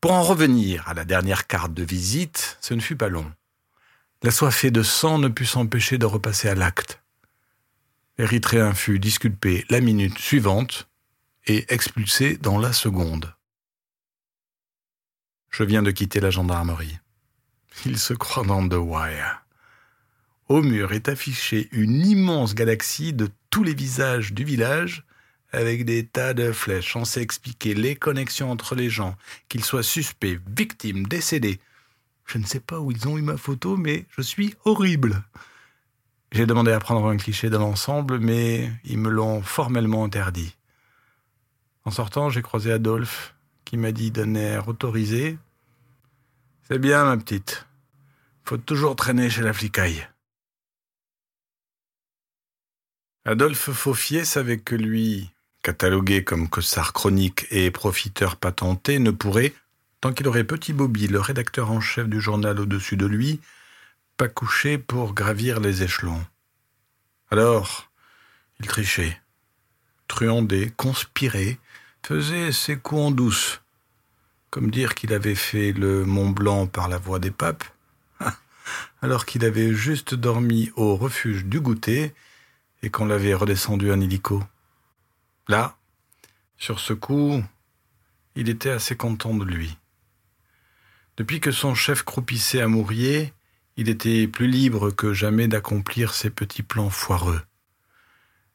Pour 0.00 0.12
en 0.12 0.22
revenir 0.22 0.88
à 0.88 0.94
la 0.94 1.04
dernière 1.04 1.46
carte 1.46 1.74
de 1.74 1.82
visite, 1.82 2.56
ce 2.60 2.74
ne 2.74 2.80
fut 2.80 2.96
pas 2.96 3.08
long. 3.08 3.30
La 4.22 4.30
soifée 4.30 4.70
de 4.70 4.82
sang 4.82 5.18
ne 5.18 5.28
put 5.28 5.46
s'empêcher 5.46 5.98
de 5.98 6.06
repasser 6.06 6.48
à 6.48 6.54
l'acte. 6.54 7.02
Érythréen 8.18 8.74
fut 8.74 8.98
disculpé 8.98 9.64
la 9.70 9.80
minute 9.80 10.18
suivante 10.18 10.88
et 11.46 11.72
expulsé 11.72 12.36
dans 12.36 12.58
la 12.58 12.72
seconde. 12.72 13.34
Je 15.48 15.64
viens 15.64 15.82
de 15.82 15.90
quitter 15.90 16.20
la 16.20 16.30
gendarmerie. 16.30 16.98
Il 17.86 17.98
se 17.98 18.14
croit 18.14 18.44
dans 18.44 18.68
The 18.68 18.74
Wire. 18.74 19.42
Au 20.48 20.62
mur 20.62 20.92
est 20.92 21.08
affichée 21.08 21.68
une 21.72 22.04
immense 22.04 22.54
galaxie 22.54 23.12
de 23.12 23.28
tous 23.50 23.62
les 23.62 23.74
visages 23.74 24.32
du 24.32 24.44
village, 24.44 25.04
avec 25.52 25.84
des 25.84 26.06
tas 26.06 26.34
de 26.34 26.52
flèches 26.52 26.92
censées 26.92 27.20
expliquer 27.20 27.74
les 27.74 27.96
connexions 27.96 28.50
entre 28.50 28.74
les 28.74 28.90
gens, 28.90 29.16
qu'ils 29.48 29.64
soient 29.64 29.82
suspects, 29.82 30.40
victimes, 30.46 31.06
décédés. 31.06 31.60
Je 32.26 32.38
ne 32.38 32.44
sais 32.44 32.60
pas 32.60 32.80
où 32.80 32.90
ils 32.90 33.08
ont 33.08 33.18
eu 33.18 33.22
ma 33.22 33.36
photo, 33.36 33.76
mais 33.76 34.06
je 34.16 34.22
suis 34.22 34.54
horrible. 34.64 35.22
J'ai 36.32 36.46
demandé 36.46 36.70
à 36.70 36.78
prendre 36.78 37.06
un 37.06 37.16
cliché 37.16 37.50
de 37.50 37.56
l'ensemble, 37.56 38.20
mais 38.20 38.70
ils 38.84 38.98
me 38.98 39.08
l'ont 39.08 39.42
formellement 39.42 40.04
interdit. 40.04 40.56
En 41.84 41.90
sortant, 41.90 42.30
j'ai 42.30 42.42
croisé 42.42 42.70
Adolphe, 42.70 43.34
qui 43.64 43.76
m'a 43.76 43.90
dit 43.90 44.10
d'un 44.10 44.34
air 44.34 44.68
autorisé 44.68 45.38
C'est 46.70 46.78
bien, 46.78 47.04
ma 47.04 47.16
petite. 47.16 47.66
Faut 48.44 48.56
toujours 48.56 48.94
traîner 48.94 49.28
chez 49.28 49.42
la 49.42 49.52
flicaille. 49.52 50.06
Adolphe 53.24 53.72
Faufier 53.72 54.24
savait 54.24 54.60
que 54.60 54.76
lui, 54.76 55.32
catalogué 55.62 56.22
comme 56.22 56.48
cossard 56.48 56.92
chronique 56.92 57.48
et 57.50 57.72
profiteur 57.72 58.36
patenté, 58.36 59.00
ne 59.00 59.10
pourrait, 59.10 59.52
tant 60.00 60.12
qu'il 60.12 60.28
aurait 60.28 60.44
Petit 60.44 60.72
Bobby, 60.72 61.08
le 61.08 61.18
rédacteur 61.18 61.72
en 61.72 61.80
chef 61.80 62.06
du 62.06 62.20
journal 62.20 62.60
au-dessus 62.60 62.96
de 62.96 63.06
lui, 63.06 63.40
pas 64.16 64.28
coucher 64.28 64.78
pour 64.78 65.12
gravir 65.12 65.58
les 65.58 65.82
échelons. 65.82 66.24
Alors, 67.32 67.90
il 68.60 68.68
trichait, 68.68 69.20
truandait, 70.06 70.72
conspirait, 70.76 71.58
faisait 72.06 72.52
ses 72.52 72.76
coups 72.76 73.00
en 73.00 73.10
douce, 73.10 73.60
comme 74.50 74.70
dire 74.70 74.94
qu'il 74.94 75.12
avait 75.12 75.34
fait 75.34 75.72
le 75.72 76.04
Mont 76.04 76.30
Blanc 76.30 76.66
par 76.66 76.88
la 76.88 76.98
voie 76.98 77.18
des 77.18 77.30
papes, 77.30 77.64
alors 79.02 79.24
qu'il 79.24 79.44
avait 79.44 79.72
juste 79.72 80.14
dormi 80.14 80.70
au 80.76 80.96
refuge 80.96 81.44
du 81.44 81.60
goûter 81.60 82.12
et 82.82 82.90
qu'on 82.90 83.06
l'avait 83.06 83.34
redescendu 83.34 83.92
en 83.92 84.00
hélico. 84.00 84.42
Là, 85.48 85.76
sur 86.58 86.80
ce 86.80 86.92
coup, 86.92 87.42
il 88.34 88.48
était 88.48 88.70
assez 88.70 88.96
content 88.96 89.34
de 89.34 89.44
lui. 89.44 89.76
Depuis 91.16 91.40
que 91.40 91.52
son 91.52 91.74
chef 91.74 92.02
croupissait 92.02 92.60
à 92.60 92.68
Mourier, 92.68 93.32
il 93.76 93.88
était 93.88 94.26
plus 94.26 94.46
libre 94.46 94.90
que 94.90 95.12
jamais 95.12 95.48
d'accomplir 95.48 96.14
ses 96.14 96.30
petits 96.30 96.62
plans 96.62 96.90
foireux. 96.90 97.42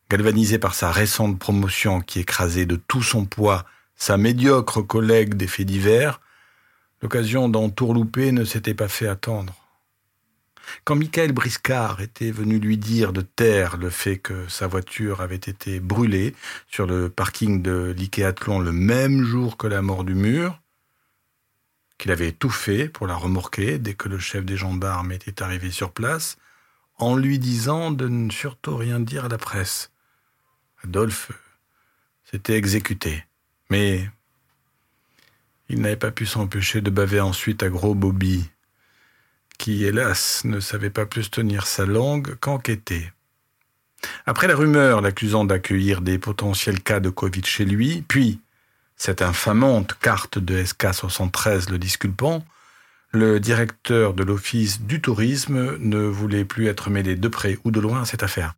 Galvanisé 0.10 0.60
par 0.60 0.76
sa 0.76 0.92
récente 0.92 1.40
promotion 1.40 2.02
qui 2.02 2.20
écrasait 2.20 2.66
de 2.66 2.76
tout 2.76 3.02
son 3.02 3.26
poids 3.26 3.66
sa 3.96 4.18
médiocre 4.18 4.82
collègue 4.82 5.36
des 5.36 5.48
faits 5.48 5.68
divers, 5.68 6.22
l'occasion 7.02 7.50
d'en 7.50 7.70
tourlouper 7.70 8.32
ne 8.32 8.46
s'était 8.46 8.74
pas 8.74 8.88
fait 8.88 9.08
attendre. 9.08 9.54
Quand 10.84 10.96
Michael 10.96 11.32
Briscard 11.32 12.02
était 12.02 12.32
venu 12.32 12.60
lui 12.60 12.78
dire 12.78 13.14
de 13.14 13.22
taire 13.22 13.78
le 13.78 13.90
fait 13.90 14.18
que 14.18 14.48
sa 14.48 14.68
voiture 14.68 15.22
avait 15.22 15.36
été 15.36 15.80
brûlée 15.80 16.36
sur 16.68 16.88
le 16.88 17.10
parking 17.10 17.62
de 17.62 17.94
l'Ikeathlon 17.96 18.60
le 18.60 18.72
même 18.72 19.24
jour 19.24 19.58
que 19.58 19.68
la 19.68 19.82
mort 19.82 20.04
du 20.04 20.16
mur, 20.16 20.60
qu'il 21.98 22.12
avait 22.12 22.32
tout 22.32 22.50
fait 22.50 22.90
pour 22.90 23.08
la 23.08 23.16
remorquer 23.16 23.78
dès 23.78 23.94
que 23.94 24.10
le 24.10 24.20
chef 24.20 24.44
des 24.44 24.58
gendarmes 24.58 25.12
était 25.12 25.44
arrivé 25.44 25.72
sur 25.72 25.92
place, 25.92 26.38
en 26.98 27.16
lui 27.16 27.40
disant 27.40 27.92
de 27.92 28.08
ne 28.08 28.32
surtout 28.32 28.76
rien 28.76 29.00
dire 29.00 29.26
à 29.26 29.30
la 29.30 29.38
presse. 29.38 29.92
Adolphe 30.84 31.32
s'était 32.24 32.56
exécuté. 32.56 33.24
Mais 33.70 34.10
il 35.70 35.82
n'avait 35.82 35.96
pas 35.96 36.12
pu 36.12 36.26
s'empêcher 36.26 36.82
de 36.82 36.90
baver 36.90 37.22
ensuite 37.22 37.64
à 37.64 37.70
Gros 37.70 37.96
Bobby, 37.96 38.46
qui, 39.58 39.84
hélas, 39.86 40.44
ne 40.46 40.60
savait 40.60 40.90
pas 40.90 41.06
plus 41.06 41.32
tenir 41.32 41.66
sa 41.66 41.86
langue 41.86 42.36
qu'enquêter. 42.36 43.12
Après 44.26 44.48
la 44.48 44.56
rumeur 44.56 45.02
l'accusant 45.02 45.46
d'accueillir 45.46 46.02
des 46.02 46.20
potentiels 46.20 46.82
cas 46.82 47.00
de 47.00 47.10
Covid 47.10 47.44
chez 47.44 47.66
lui, 47.66 48.04
puis 48.08 48.40
cette 48.98 49.22
infamante 49.22 49.98
carte 50.00 50.38
de 50.38 50.62
SK73 50.62 51.72
le 51.72 51.78
disculpant, 51.78 52.46
le 53.12 53.40
directeur 53.40 54.14
de 54.14 54.24
l'Office 54.24 54.82
du 54.82 55.02
tourisme 55.02 55.78
ne 55.80 56.00
voulait 56.00 56.46
plus 56.46 56.68
être 56.68 56.90
mêlé 56.90 57.16
de 57.16 57.28
près 57.28 57.58
ou 57.64 57.72
de 57.72 57.80
loin 57.80 58.02
à 58.02 58.06
cette 58.06 58.24
affaire. 58.24 58.56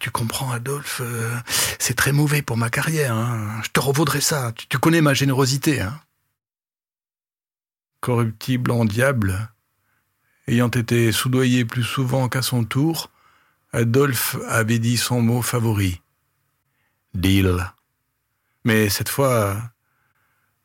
Tu 0.00 0.10
comprends, 0.10 0.50
Adolphe, 0.50 1.00
euh, 1.02 1.36
c'est 1.78 1.94
très 1.94 2.12
mauvais 2.12 2.42
pour 2.42 2.56
ma 2.56 2.70
carrière. 2.70 3.14
Hein. 3.14 3.60
Je 3.64 3.70
te 3.70 3.80
revaudrai 3.80 4.20
ça. 4.20 4.52
Tu, 4.52 4.78
connais 4.78 5.00
ma 5.00 5.14
générosité. 5.14 5.80
Hein. 5.80 6.00
Corruptible 8.00 8.70
en 8.70 8.84
diable, 8.84 9.50
ayant 10.48 10.68
été 10.68 11.12
soudoyé 11.12 11.64
plus 11.64 11.82
souvent 11.82 12.28
qu'à 12.28 12.42
son 12.42 12.64
tour, 12.64 13.10
Adolphe 13.72 14.36
avait 14.48 14.78
dit 14.78 14.96
son 14.96 15.20
mot 15.20 15.42
favori. 15.42 16.00
Deal. 17.14 17.72
Mais 18.64 18.88
cette 18.88 19.08
fois, 19.08 19.56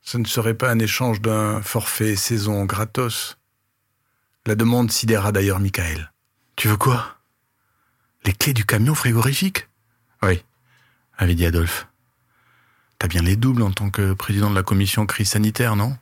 ce 0.02 0.18
ne 0.18 0.26
serait 0.26 0.54
pas 0.54 0.70
un 0.70 0.80
échange 0.80 1.22
d'un 1.22 1.62
forfait 1.62 2.16
saison 2.16 2.66
gratos. 2.66 3.38
La 4.46 4.56
demande 4.56 4.92
sidéra 4.92 5.32
d'ailleurs 5.32 5.60
Michael. 5.60 6.12
Tu 6.56 6.68
veux 6.68 6.78
quoi? 6.78 7.21
Les 8.24 8.34
clés 8.34 8.54
du 8.54 8.66
camion 8.66 8.96
frigorifique? 8.96 9.68
Oui, 10.22 10.44
avait 11.18 11.36
dit 11.36 11.46
Adolphe. 11.46 11.88
T'as 13.00 13.08
bien 13.08 13.24
les 13.24 13.36
doubles 13.36 13.64
en 13.64 13.72
tant 13.72 13.90
que 13.90 14.14
président 14.14 14.50
de 14.50 14.56
la 14.56 14.64
commission 14.64 15.06
crise 15.08 15.30
sanitaire, 15.30 15.76
non? 15.76 15.98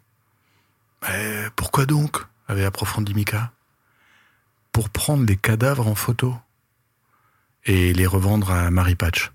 Mais 1.03 1.47
pourquoi 1.55 1.85
donc? 1.85 2.17
avait 2.49 2.65
approfondi 2.65 3.13
Mika. 3.13 3.51
Pour 4.71 4.89
prendre 4.89 5.25
les 5.25 5.37
cadavres 5.37 5.87
en 5.87 5.95
photo 5.95 6.35
et 7.65 7.93
les 7.93 8.07
revendre 8.07 8.51
à 8.51 8.71
Marie 8.71 8.95
Patch. 8.95 9.31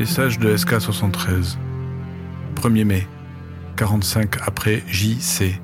Message 0.00 0.38
de 0.38 0.56
SK73. 0.56 1.58
1er 2.54 2.84
mai. 2.84 3.06
45 3.76 4.38
après 4.48 4.82
JC. 4.88 5.60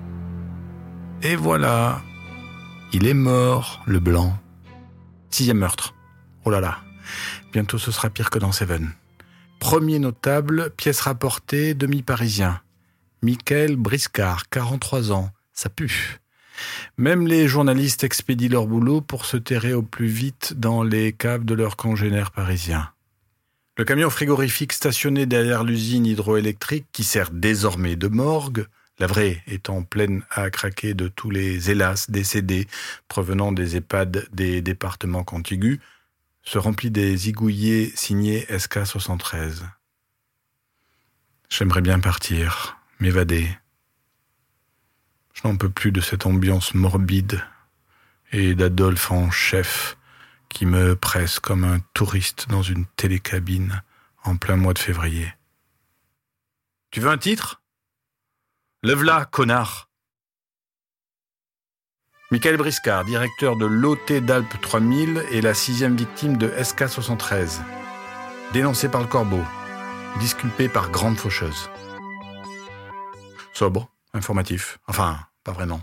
Et 1.23 1.37
voilà. 1.37 2.03
Il 2.93 3.07
est 3.07 3.15
mort, 3.15 3.83
le 3.87 3.99
blanc. 3.99 4.39
Sixième 5.31 5.57
meurtre. 5.57 5.95
Oh 6.45 6.51
là 6.51 6.61
là. 6.61 6.81
Bientôt 7.55 7.79
ce 7.79 7.91
sera 7.91 8.11
pire 8.11 8.29
que 8.29 8.39
dans 8.39 8.53
Seven. 8.53 8.91
Premier 9.59 9.99
notable, 9.99 10.69
pièce 10.77 11.01
rapportée, 11.01 11.73
demi-parisien. 11.73 12.61
Michael 13.23 13.77
Briscard, 13.77 14.51
43 14.51 15.13
ans. 15.13 15.31
Ça 15.55 15.71
pue. 15.71 16.21
Même 16.99 17.27
les 17.27 17.49
journalistes 17.49 18.05
expédient 18.05 18.51
leur 18.51 18.67
boulot 18.67 19.01
pour 19.01 19.25
se 19.25 19.39
terrer 19.39 19.73
au 19.73 19.81
plus 19.81 20.09
vite 20.09 20.53
dans 20.59 20.83
les 20.83 21.15
caves 21.15 21.47
de 21.47 21.55
leurs 21.55 21.77
congénères 21.77 22.33
parisiens. 22.33 22.91
Le 23.79 23.85
camion 23.85 24.09
frigorifique 24.09 24.73
stationné 24.73 25.27
derrière 25.27 25.63
l'usine 25.63 26.07
hydroélectrique, 26.07 26.87
qui 26.93 27.05
sert 27.05 27.31
désormais 27.31 27.95
de 27.95 28.09
morgue, 28.09 28.67
la 28.99 29.07
vraie 29.07 29.43
étant 29.47 29.83
pleine 29.83 30.25
à 30.31 30.49
craquer 30.49 30.95
de 30.95 31.09
tous 31.09 31.29
les 31.29 31.71
hélas 31.71 32.11
décédés 32.11 32.67
provenant 33.09 33.53
des 33.53 33.77
EHPAD 33.77 34.29
des 34.33 34.63
départements 34.63 35.25
contigus, 35.25 35.79
se 36.43 36.57
remplit 36.57 36.91
des 36.91 37.15
zigouillés 37.15 37.93
signés 37.95 38.47
SK73. 38.49 39.65
J'aimerais 41.51 41.83
bien 41.83 42.01
partir, 42.01 42.79
m'évader. 42.99 43.47
Je 45.35 45.47
n'en 45.47 45.57
peux 45.57 45.69
plus 45.69 45.93
de 45.93 46.01
cette 46.01 46.25
ambiance 46.25 46.73
morbide 46.73 47.43
et 48.33 48.55
d'Adolphe 48.55 49.11
en 49.11 49.31
chef 49.31 49.99
qui 50.49 50.67
me 50.67 50.97
presse 50.97 51.39
comme 51.39 51.65
un 51.65 51.81
touriste 51.95 52.49
dans 52.49 52.63
une 52.63 52.87
télécabine 52.97 53.83
en 54.25 54.37
plein 54.37 54.57
mois 54.57 54.75
de 54.75 54.79
février. 54.79 55.33
Tu 56.91 57.01
veux 57.01 57.11
un 57.11 57.19
titre? 57.19 57.63
Lève-la, 58.83 59.25
connard 59.27 59.87
Michael 62.33 62.57
Briscard, 62.57 63.05
directeur 63.05 63.57
de 63.57 63.67
l'OT 63.67 64.13
d'Alpes 64.21 64.61
3000 64.61 65.25
et 65.31 65.41
la 65.41 65.55
sixième 65.55 65.97
victime 65.97 66.37
de 66.37 66.49
SK73. 66.49 67.61
Dénoncé 68.53 68.89
par 68.89 69.01
le 69.01 69.07
corbeau. 69.07 69.43
Disculpé 70.19 70.69
par 70.69 70.91
grande 70.91 71.17
faucheuse. 71.17 71.71
Sobre, 73.53 73.89
informatif. 74.13 74.79
Enfin, 74.89 75.21
pas 75.45 75.53
vraiment. 75.53 75.81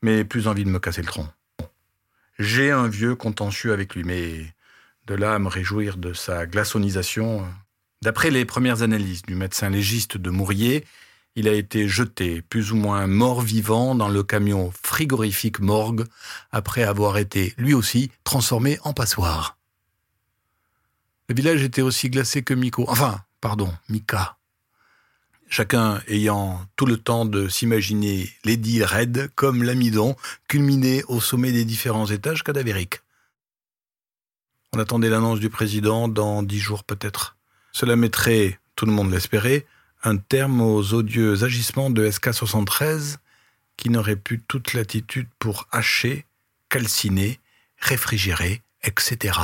Mais 0.00 0.24
plus 0.24 0.48
envie 0.48 0.64
de 0.64 0.70
me 0.70 0.78
casser 0.78 1.02
le 1.02 1.08
tronc. 1.08 1.28
J'ai 2.40 2.70
un 2.70 2.88
vieux 2.88 3.16
contentieux 3.16 3.74
avec 3.74 3.94
lui, 3.94 4.02
mais 4.02 4.46
de 5.06 5.14
là 5.14 5.34
à 5.34 5.38
me 5.38 5.48
réjouir 5.48 5.98
de 5.98 6.14
sa 6.14 6.46
glaçonisation. 6.46 7.46
D'après 8.00 8.30
les 8.30 8.46
premières 8.46 8.80
analyses 8.80 9.20
du 9.20 9.34
médecin 9.34 9.68
légiste 9.68 10.16
de 10.16 10.30
Mourier, 10.30 10.86
il 11.36 11.48
a 11.48 11.52
été 11.52 11.86
jeté 11.86 12.40
plus 12.40 12.72
ou 12.72 12.76
moins 12.76 13.06
mort-vivant 13.06 13.94
dans 13.94 14.08
le 14.08 14.22
camion 14.22 14.72
frigorifique 14.82 15.60
morgue 15.60 16.06
après 16.50 16.82
avoir 16.82 17.18
été, 17.18 17.52
lui 17.58 17.74
aussi, 17.74 18.10
transformé 18.24 18.78
en 18.84 18.94
passoire. 18.94 19.58
Le 21.28 21.34
village 21.34 21.62
était 21.62 21.82
aussi 21.82 22.08
glacé 22.08 22.42
que 22.42 22.54
Miko. 22.54 22.86
Enfin, 22.88 23.20
pardon, 23.42 23.70
Mika 23.90 24.38
chacun 25.50 26.00
ayant 26.06 26.64
tout 26.76 26.86
le 26.86 26.96
temps 26.96 27.26
de 27.26 27.48
s'imaginer 27.48 28.30
Lady 28.44 28.82
Red 28.82 29.30
comme 29.34 29.64
l'amidon 29.64 30.16
culminé 30.48 31.02
au 31.08 31.20
sommet 31.20 31.52
des 31.52 31.64
différents 31.64 32.06
étages 32.06 32.44
cadavériques. 32.44 33.00
On 34.72 34.78
attendait 34.78 35.10
l'annonce 35.10 35.40
du 35.40 35.50
président 35.50 36.06
dans 36.06 36.44
dix 36.44 36.60
jours 36.60 36.84
peut-être. 36.84 37.36
Cela 37.72 37.96
mettrait, 37.96 38.60
tout 38.76 38.86
le 38.86 38.92
monde 38.92 39.10
l'espérait, 39.10 39.66
un 40.04 40.16
terme 40.16 40.60
aux 40.60 40.94
odieux 40.94 41.42
agissements 41.42 41.90
de 41.90 42.08
SK-73 42.08 43.16
qui 43.76 43.90
n'aurait 43.90 44.16
plus 44.16 44.40
toute 44.40 44.72
latitude 44.72 45.28
pour 45.40 45.66
hacher, 45.72 46.26
calciner, 46.68 47.40
réfrigérer, 47.78 48.62
etc. 48.84 49.36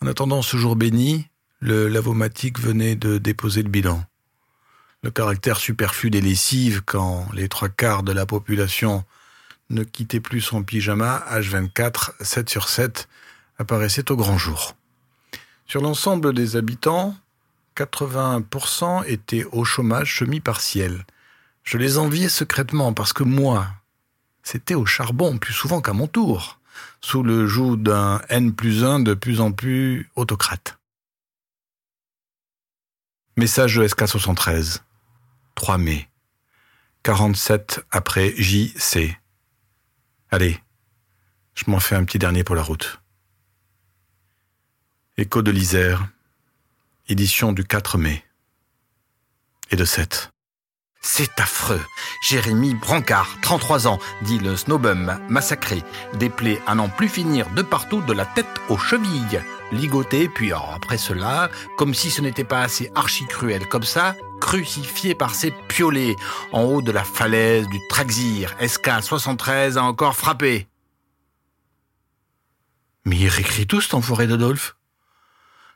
En 0.00 0.06
attendant 0.06 0.42
ce 0.42 0.56
jour 0.56 0.76
béni, 0.76 1.26
le 1.58 1.88
lavomatique 1.88 2.60
venait 2.60 2.94
de 2.94 3.18
déposer 3.18 3.62
le 3.62 3.68
bilan 3.68 4.04
le 5.02 5.10
caractère 5.10 5.58
superflu 5.58 6.10
des 6.10 6.20
lessives 6.20 6.82
quand 6.84 7.26
les 7.32 7.48
trois 7.48 7.68
quarts 7.68 8.04
de 8.04 8.12
la 8.12 8.24
population 8.24 9.04
ne 9.70 9.82
quittait 9.82 10.20
plus 10.20 10.40
son 10.40 10.62
pyjama 10.62 11.24
H24, 11.30 12.12
7 12.20 12.48
sur 12.48 12.68
7, 12.68 13.08
apparaissait 13.58 14.10
au 14.12 14.16
grand 14.16 14.38
jour. 14.38 14.76
Sur 15.66 15.80
l'ensemble 15.80 16.34
des 16.34 16.56
habitants, 16.56 17.16
80% 17.76 19.04
étaient 19.06 19.44
au 19.50 19.64
chômage 19.64 20.18
semi-partiel. 20.18 21.04
Je 21.64 21.78
les 21.78 21.98
enviais 21.98 22.28
secrètement 22.28 22.92
parce 22.92 23.12
que 23.12 23.22
moi, 23.22 23.66
c'était 24.42 24.74
au 24.74 24.86
charbon 24.86 25.38
plus 25.38 25.52
souvent 25.52 25.80
qu'à 25.80 25.94
mon 25.94 26.06
tour, 26.06 26.60
sous 27.00 27.22
le 27.22 27.46
joug 27.46 27.76
d'un 27.76 28.20
N 28.28 28.52
plus 28.52 28.84
1 28.84 29.00
de 29.00 29.14
plus 29.14 29.40
en 29.40 29.52
plus 29.52 30.10
autocrate. 30.14 30.78
Message 33.36 33.76
de 33.76 33.86
SK73. 33.86 34.80
3 35.54 35.78
mai. 35.78 36.08
47 37.02 37.84
après 37.90 38.34
JC. 38.36 39.16
Allez, 40.30 40.58
je 41.54 41.64
m'en 41.66 41.80
fais 41.80 41.96
un 41.96 42.04
petit 42.04 42.18
dernier 42.18 42.44
pour 42.44 42.54
la 42.54 42.62
route. 42.62 43.00
Écho 45.18 45.42
de 45.42 45.50
l'Isère, 45.50 46.08
édition 47.08 47.52
du 47.52 47.64
4 47.64 47.98
mai. 47.98 48.24
Et 49.70 49.76
de 49.76 49.84
7. 49.84 50.32
C'est 51.04 51.40
affreux. 51.40 51.80
Jérémy 52.22 52.74
Brancard, 52.74 53.36
33 53.42 53.88
ans, 53.88 53.98
dit 54.22 54.38
le 54.38 54.56
snowbum, 54.56 55.18
massacré, 55.28 55.82
des 56.14 56.30
plaies 56.30 56.62
à 56.66 56.76
n'en 56.76 56.88
plus 56.88 57.08
finir 57.08 57.50
de 57.50 57.62
partout 57.62 58.00
de 58.00 58.12
la 58.12 58.24
tête 58.24 58.46
aux 58.68 58.78
chevilles. 58.78 59.42
Ligoté, 59.72 60.28
puis 60.28 60.52
après 60.52 60.98
cela, 60.98 61.50
comme 61.76 61.94
si 61.94 62.10
ce 62.10 62.20
n'était 62.20 62.44
pas 62.44 62.62
assez 62.62 62.90
archi 62.94 63.26
cruel 63.26 63.66
comme 63.66 63.82
ça, 63.82 64.14
crucifié 64.42 65.14
par 65.14 65.36
ses 65.36 65.52
piolets, 65.68 66.16
en 66.52 66.62
haut 66.62 66.82
de 66.82 66.90
la 66.90 67.04
falaise 67.04 67.68
du 67.68 67.78
Traxir, 67.88 68.54
SK-73 68.60 69.78
a 69.78 69.84
encore 69.84 70.16
frappé. 70.16 70.66
Mais 73.04 73.16
il 73.16 73.28
réécrit 73.28 73.68
tout 73.68 73.80
cet 73.80 73.94
enfoiré 73.94 74.26
d'Adolphe. 74.26 74.76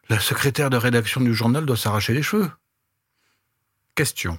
La 0.08 0.18
secrétaire 0.18 0.68
de 0.68 0.76
rédaction 0.76 1.20
du 1.20 1.32
journal 1.32 1.64
doit 1.64 1.76
s'arracher 1.76 2.12
les 2.12 2.24
cheveux. 2.24 2.50
Question. 3.94 4.38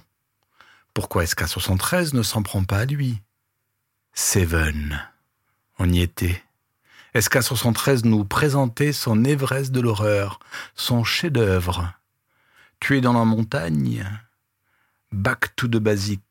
Pourquoi 0.92 1.24
SK73 1.24 2.14
ne 2.14 2.22
s'en 2.22 2.42
prend 2.42 2.64
pas 2.64 2.78
à 2.78 2.84
lui? 2.84 3.22
Seven. 4.12 5.02
On 5.78 5.90
y 5.90 6.00
était. 6.00 6.42
SK73 7.14 8.04
nous 8.04 8.24
présentait 8.24 8.92
son 8.92 9.24
Everest 9.24 9.72
de 9.72 9.80
l'horreur, 9.80 10.38
son 10.74 11.02
chef-d'œuvre. 11.02 11.97
Tué 12.80 13.00
dans 13.00 13.12
la 13.12 13.24
montagne, 13.24 14.06
back 15.12 15.54
to 15.56 15.68
the 15.68 15.76
basic. 15.76 16.22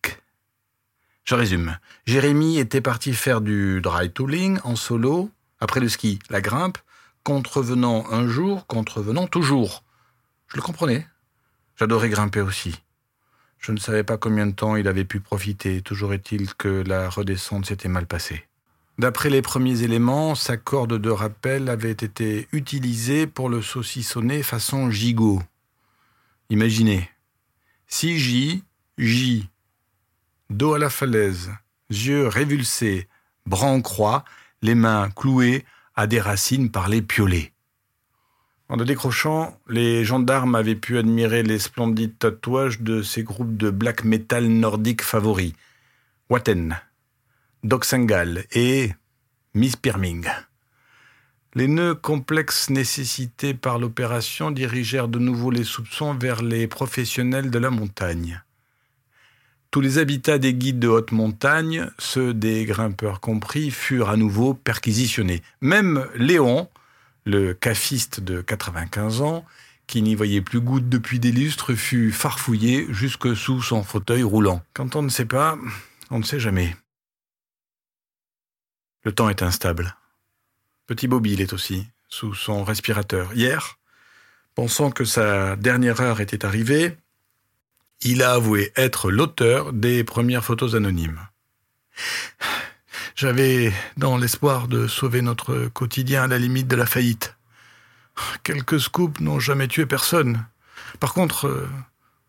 Je 1.24 1.36
résume. 1.36 1.78
Jérémy 2.06 2.58
était 2.58 2.82
parti 2.82 3.14
faire 3.14 3.42
du 3.42 3.82
dry 3.82 4.12
tooling 4.12 4.60
en 4.64 4.76
solo, 4.76 5.30
après 5.60 5.82
le 5.82 5.90
ski, 5.90 6.20
la 6.30 6.42
grimpe, 6.42 6.78
contrevenant 7.24 8.10
un 8.12 8.28
jour, 8.28 8.66
contrevenant 8.66 9.28
toujours. 9.28 9.84
Je 10.48 10.56
le 10.56 10.62
comprenais. 10.62 11.06
J'adorais 11.78 12.10
grimper 12.10 12.42
aussi. 12.42 12.82
Je 13.60 13.74
ne 13.74 13.78
savais 13.78 14.04
pas 14.04 14.18
combien 14.18 14.48
de 14.48 14.54
temps 14.54 14.78
il 14.78 14.88
avait 14.88 15.04
pu 15.04 15.20
profiter, 15.20 15.82
toujours 15.82 16.14
est-il 16.14 16.54
que 16.56 16.84
la 16.88 17.10
redescente 17.10 17.66
s'était 17.66 17.90
mal 17.90 18.06
passée. 18.06 18.46
D'après 18.98 19.30
les 19.30 19.42
premiers 19.42 19.84
éléments, 19.84 20.34
sa 20.34 20.58
corde 20.58 20.98
de 20.98 21.10
rappel 21.10 21.70
avait 21.70 21.92
été 21.92 22.48
utilisée 22.52 23.28
pour 23.28 23.50
le 23.50 23.62
saucissonner 23.62 24.42
façon 24.42 24.90
gigot. 24.90 25.42
Imaginez. 26.50 27.10
Si 27.88 28.18
J, 28.18 28.64
J, 28.98 29.50
dos 30.50 30.74
à 30.74 30.80
la 30.80 30.90
falaise, 30.90 31.52
yeux 31.90 32.28
révulsés, 32.28 33.08
bras 33.46 33.68
en 33.68 33.82
croix, 33.82 34.24
les 34.62 34.76
mains 34.76 35.10
clouées 35.10 35.66
à 35.96 36.08
des 36.08 36.22
racines 36.22 36.72
par 36.72 36.88
les 36.88 37.02
piolets. 37.02 37.52
En 38.70 38.76
le 38.76 38.86
décrochant, 38.86 39.58
les 39.68 40.04
gendarmes 40.04 40.56
avaient 40.56 40.76
pu 40.76 40.98
admirer 40.98 41.44
les 41.44 41.60
splendides 41.60 42.18
tatouages 42.20 42.82
de 42.82 43.02
ces 43.02 43.24
groupes 43.24 43.56
de 43.56 43.70
black 43.70 44.04
metal 44.04 44.48
nordiques 44.48 45.04
favoris. 45.04 45.54
Watten, 46.30 46.78
Doxengal 47.64 48.46
et 48.52 48.92
Miss 49.54 49.78
Pirming. 49.78 50.28
Les 51.58 51.68
nœuds 51.68 51.96
complexes 51.96 52.70
nécessités 52.70 53.56
par 53.56 53.80
l'opération 53.80 54.52
dirigèrent 54.52 55.08
de 55.08 55.18
nouveau 55.18 55.50
les 55.50 55.64
soupçons 55.64 56.14
vers 56.14 56.44
les 56.44 56.68
professionnels 56.68 57.50
de 57.50 57.58
la 57.58 57.72
montagne. 57.72 58.44
Tous 59.72 59.82
les 59.82 59.98
habitats 59.98 60.38
des 60.38 60.54
guides 60.54 60.78
de 60.78 60.88
haute 60.88 61.12
montagne, 61.12 61.90
ceux 61.98 62.36
des 62.36 62.66
grimpeurs 62.66 63.22
compris, 63.22 63.72
furent 63.72 64.10
à 64.10 64.18
nouveau 64.18 64.54
perquisitionnés. 64.54 65.42
Même 65.60 66.08
Léon, 66.14 66.70
le 67.26 67.56
cafiste 67.56 68.20
de 68.20 68.42
95 68.42 69.22
ans, 69.22 69.44
qui 69.88 70.04
n'y 70.04 70.14
voyait 70.14 70.42
plus 70.42 70.62
goutte 70.62 70.90
depuis 70.90 71.20
des 71.20 71.32
lustres, 71.32 71.74
fut 71.74 72.12
farfouillé 72.12 72.86
jusque 72.92 73.36
sous 73.36 73.64
son 73.64 73.82
fauteuil 73.82 74.22
roulant. 74.22 74.62
Quand 74.76 74.96
on 74.96 75.02
ne 75.02 75.10
sait 75.10 75.26
pas, 75.26 75.58
on 76.12 76.20
ne 76.20 76.24
sait 76.24 76.40
jamais. 76.40 76.76
Le 79.04 79.12
temps 79.12 79.30
est 79.30 79.42
instable. 79.42 79.96
Petit 80.88 81.10
Bobby 81.10 81.36
l'est 81.36 81.52
aussi, 81.52 81.86
sous 82.08 82.34
son 82.34 82.64
respirateur. 82.64 83.34
Hier, 83.34 83.78
pensant 84.56 84.90
que 84.90 85.04
sa 85.04 85.58
dernière 85.58 86.00
heure 86.00 86.22
était 86.22 86.46
arrivée, 86.46 86.98
il 88.02 88.24
a 88.24 88.32
avoué 88.32 88.72
être 88.78 89.12
l'auteur 89.12 89.74
des 89.74 90.06
premières 90.06 90.46
photos 90.46 90.76
anonymes. 90.76 91.20
J'avais 93.16 93.74
dans 93.98 94.18
l'espoir 94.18 94.70
de 94.70 94.88
sauver 94.88 95.22
notre 95.22 95.66
quotidien 95.68 96.24
à 96.24 96.28
la 96.28 96.38
limite 96.38 96.68
de 96.68 96.76
la 96.78 96.86
faillite. 96.86 97.36
Quelques 98.44 98.80
scoops 98.80 99.20
n'ont 99.20 99.40
jamais 99.40 99.68
tué 99.68 99.86
personne. 99.86 100.46
Par 101.02 101.14
contre, 101.14 101.48
euh, 101.48 101.68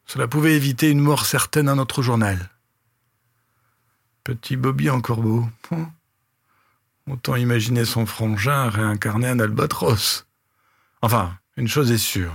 cela 0.04 0.26
pouvait 0.26 0.56
éviter 0.56 0.90
une 0.90 1.00
mort 1.00 1.26
certaine 1.26 1.68
à 1.68 1.74
notre 1.76 2.02
journal. 2.02 2.50
Petit 4.24 4.56
Bobby 4.56 4.90
en 4.90 5.00
corbeau. 5.00 5.46
Hein? 5.70 5.90
Autant 7.10 7.36
imaginer 7.36 7.84
son 7.84 8.04
frangin 8.04 8.68
réincarner 8.68 9.28
un 9.28 9.40
albatros. 9.40 10.26
Enfin, 11.00 11.32
une 11.56 11.68
chose 11.68 11.90
est 11.90 11.96
sûre. 11.96 12.32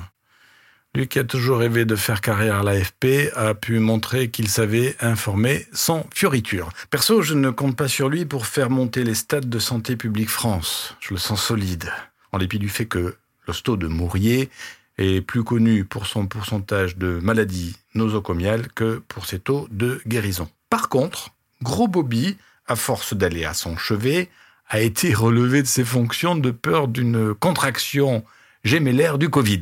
Lui 0.96 1.08
qui 1.08 1.20
a 1.20 1.24
toujours 1.24 1.60
rêvé 1.60 1.86
de 1.86 1.96
faire 1.96 2.22
carrière 2.22 2.58
à 2.58 2.64
l'AFP 2.64 3.32
a 3.36 3.54
pu 3.54 3.80
montrer 3.80 4.30
qu'il 4.30 4.48
savait 4.48 4.96
informer 5.00 5.68
sans 5.74 6.08
fioriture. 6.14 6.70
Perso, 6.90 7.22
je 7.22 7.34
ne 7.34 7.50
compte 7.50 7.76
pas 7.76 7.88
sur 7.88 8.10
lui 8.10 8.26
pour 8.26 8.46
faire 8.46 8.70
monter 8.70 9.04
les 9.04 9.16
stades 9.16 9.50
de 9.50 9.60
Santé 9.60 9.96
publique 9.96 10.30
France. 10.30 10.96
Je 11.00 11.14
le 11.14 11.20
sens 11.20 11.44
solide, 11.44 11.92
en 12.32 12.38
dépit 12.38 12.60
du 12.60 12.70
fait 12.70 12.86
que 12.86 13.16
l'hosto 13.48 13.76
de 13.76 13.88
Mourier 13.88 14.50
est 14.98 15.22
plus 15.22 15.44
connu 15.44 15.84
pour 15.84 16.06
son 16.06 16.28
pourcentage 16.28 16.98
de 16.98 17.20
maladies 17.22 17.76
nosocomiales 17.96 18.68
que 18.70 19.02
pour 19.08 19.26
ses 19.26 19.40
taux 19.40 19.68
de 19.72 20.02
guérison. 20.08 20.50
Par 20.70 20.90
contre, 20.90 21.30
Gros 21.62 21.88
Bobby, 21.88 22.38
à 22.68 22.76
force 22.76 23.14
d'aller 23.16 23.46
à 23.46 23.54
son 23.54 23.78
chevet, 23.78 24.30
a 24.68 24.80
été 24.82 25.14
relevé 25.14 25.62
de 25.62 25.68
ses 25.68 25.84
fonctions 25.84 26.36
de 26.36 26.52
peur 26.52 26.88
d'une 26.88 27.34
contraction 27.34 28.24
gémellaire 28.64 29.18
du 29.18 29.30
Covid. 29.30 29.62